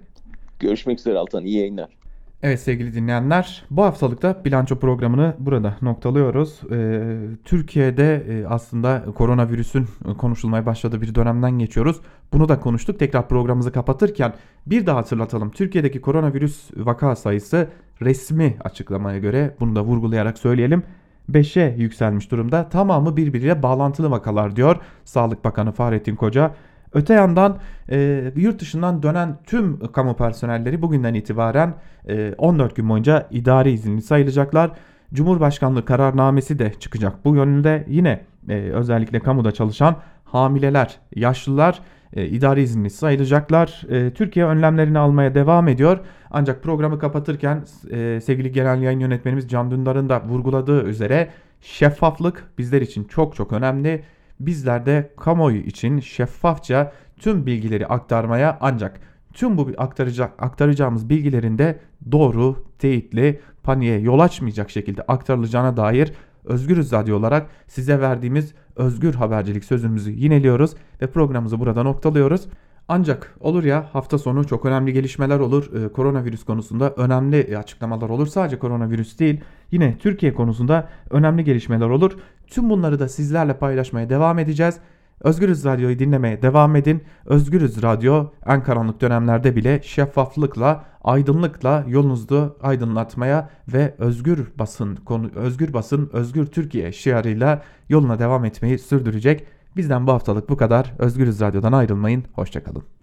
Görüşmek 0.59 0.99
üzere 0.99 1.17
Altan. 1.17 1.45
İyi 1.45 1.57
yayınlar. 1.57 2.04
Evet 2.43 2.59
sevgili 2.59 2.93
dinleyenler 2.93 3.63
bu 3.71 3.83
haftalıkta 3.83 4.45
bilanço 4.45 4.79
programını 4.79 5.35
burada 5.39 5.77
noktalıyoruz. 5.81 6.61
Ee, 6.71 7.17
Türkiye'de 7.43 8.15
e, 8.29 8.45
aslında 8.45 9.05
koronavirüsün 9.15 9.87
konuşulmaya 10.17 10.65
başladığı 10.65 11.01
bir 11.01 11.15
dönemden 11.15 11.59
geçiyoruz. 11.59 12.01
Bunu 12.33 12.49
da 12.49 12.59
konuştuk. 12.59 12.99
Tekrar 12.99 13.29
programımızı 13.29 13.71
kapatırken 13.71 14.33
bir 14.67 14.85
daha 14.85 14.97
hatırlatalım. 14.97 15.51
Türkiye'deki 15.51 16.01
koronavirüs 16.01 16.71
vaka 16.75 17.15
sayısı 17.15 17.67
resmi 18.01 18.57
açıklamaya 18.63 19.19
göre 19.19 19.55
bunu 19.59 19.75
da 19.75 19.83
vurgulayarak 19.83 20.37
söyleyelim. 20.37 20.83
5'e 21.31 21.75
yükselmiş 21.77 22.31
durumda. 22.31 22.69
Tamamı 22.69 23.17
birbiriyle 23.17 23.63
bağlantılı 23.63 24.11
vakalar 24.11 24.55
diyor 24.55 24.77
Sağlık 25.03 25.45
Bakanı 25.45 25.71
Fahrettin 25.71 26.15
Koca. 26.15 26.55
Öte 26.93 27.13
yandan 27.13 27.57
e, 27.91 28.31
yurt 28.35 28.61
dışından 28.61 29.03
dönen 29.03 29.37
tüm 29.45 29.79
kamu 29.91 30.15
personelleri 30.15 30.81
bugünden 30.81 31.13
itibaren 31.13 31.73
e, 32.07 32.33
14 32.37 32.75
gün 32.75 32.89
boyunca 32.89 33.27
idari 33.31 33.71
izinli 33.71 34.01
sayılacaklar. 34.01 34.71
Cumhurbaşkanlığı 35.13 35.85
kararnamesi 35.85 36.59
de 36.59 36.73
çıkacak. 36.79 37.25
Bu 37.25 37.35
yönünde 37.35 37.85
yine 37.87 38.21
e, 38.49 38.53
özellikle 38.53 39.19
kamuda 39.19 39.51
çalışan 39.51 39.95
hamileler, 40.23 40.97
yaşlılar 41.15 41.79
e, 42.13 42.25
idari 42.25 42.61
izinli 42.61 42.89
sayılacaklar. 42.89 43.81
E, 43.89 44.13
Türkiye 44.13 44.45
önlemlerini 44.45 44.99
almaya 44.99 45.35
devam 45.35 45.67
ediyor. 45.67 45.99
Ancak 46.31 46.63
programı 46.63 46.99
kapatırken 46.99 47.63
e, 47.91 48.21
sevgili 48.21 48.51
genel 48.51 48.81
yayın 48.81 48.99
yönetmenimiz 48.99 49.49
Can 49.49 49.71
Dündar'ın 49.71 50.09
da 50.09 50.23
vurguladığı 50.23 50.83
üzere 50.83 51.29
şeffaflık 51.61 52.43
bizler 52.57 52.81
için 52.81 53.03
çok 53.03 53.35
çok 53.35 53.53
önemli. 53.53 54.03
Bizler 54.39 54.85
de 54.85 55.13
kamuoyu 55.17 55.57
için 55.57 55.99
şeffafça 55.99 56.93
tüm 57.19 57.45
bilgileri 57.45 57.87
aktarmaya 57.87 58.57
ancak 58.61 58.99
tüm 59.33 59.57
bu 59.57 59.69
aktaracak, 59.77 60.43
aktaracağımız 60.43 61.09
bilgilerin 61.09 61.57
de 61.57 61.79
doğru, 62.11 62.65
teyitli, 62.79 63.39
paniğe 63.63 63.99
yol 63.99 64.19
açmayacak 64.19 64.69
şekilde 64.69 65.01
aktarılacağına 65.01 65.77
dair 65.77 66.11
Özgürüz 66.45 66.91
Radyo 66.91 67.17
olarak 67.17 67.47
size 67.67 68.01
verdiğimiz 68.01 68.53
özgür 68.75 69.13
habercilik 69.13 69.65
sözümüzü 69.65 70.11
yineliyoruz 70.11 70.73
ve 71.01 71.07
programımızı 71.07 71.59
burada 71.59 71.83
noktalıyoruz. 71.83 72.47
Ancak 72.87 73.35
olur 73.39 73.63
ya 73.63 73.89
hafta 73.93 74.17
sonu 74.17 74.47
çok 74.47 74.65
önemli 74.65 74.93
gelişmeler 74.93 75.39
olur. 75.39 75.71
Ee, 75.73 75.91
koronavirüs 75.91 76.45
konusunda 76.45 76.93
önemli 76.93 77.57
açıklamalar 77.57 78.09
olur. 78.09 78.27
Sadece 78.27 78.59
koronavirüs 78.59 79.19
değil 79.19 79.41
yine 79.71 79.97
Türkiye 79.97 80.33
konusunda 80.33 80.89
önemli 81.09 81.43
gelişmeler 81.43 81.89
olur. 81.89 82.11
Tüm 82.47 82.69
bunları 82.69 82.99
da 82.99 83.09
sizlerle 83.09 83.57
paylaşmaya 83.57 84.09
devam 84.09 84.39
edeceğiz. 84.39 84.79
Özgürüz 85.21 85.65
Radyo'yu 85.65 85.99
dinlemeye 85.99 86.41
devam 86.41 86.75
edin. 86.75 87.03
Özgürüz 87.25 87.83
Radyo 87.83 88.25
en 88.45 88.63
karanlık 88.63 89.01
dönemlerde 89.01 89.55
bile 89.55 89.81
şeffaflıkla, 89.83 90.85
aydınlıkla 91.03 91.83
yolunuzu 91.87 92.57
aydınlatmaya 92.61 93.49
ve 93.67 93.95
özgür 93.97 94.51
basın, 94.59 94.95
konu, 94.95 95.29
özgür 95.35 95.73
basın, 95.73 96.09
özgür 96.13 96.45
Türkiye 96.45 96.91
şiarıyla 96.91 97.61
yoluna 97.89 98.19
devam 98.19 98.45
etmeyi 98.45 98.79
sürdürecek. 98.79 99.47
Bizden 99.77 100.07
bu 100.07 100.11
haftalık 100.11 100.49
bu 100.49 100.57
kadar. 100.57 100.93
Özgürüz 100.99 101.41
Radyo'dan 101.41 101.73
ayrılmayın. 101.73 102.23
Hoşçakalın. 102.33 102.83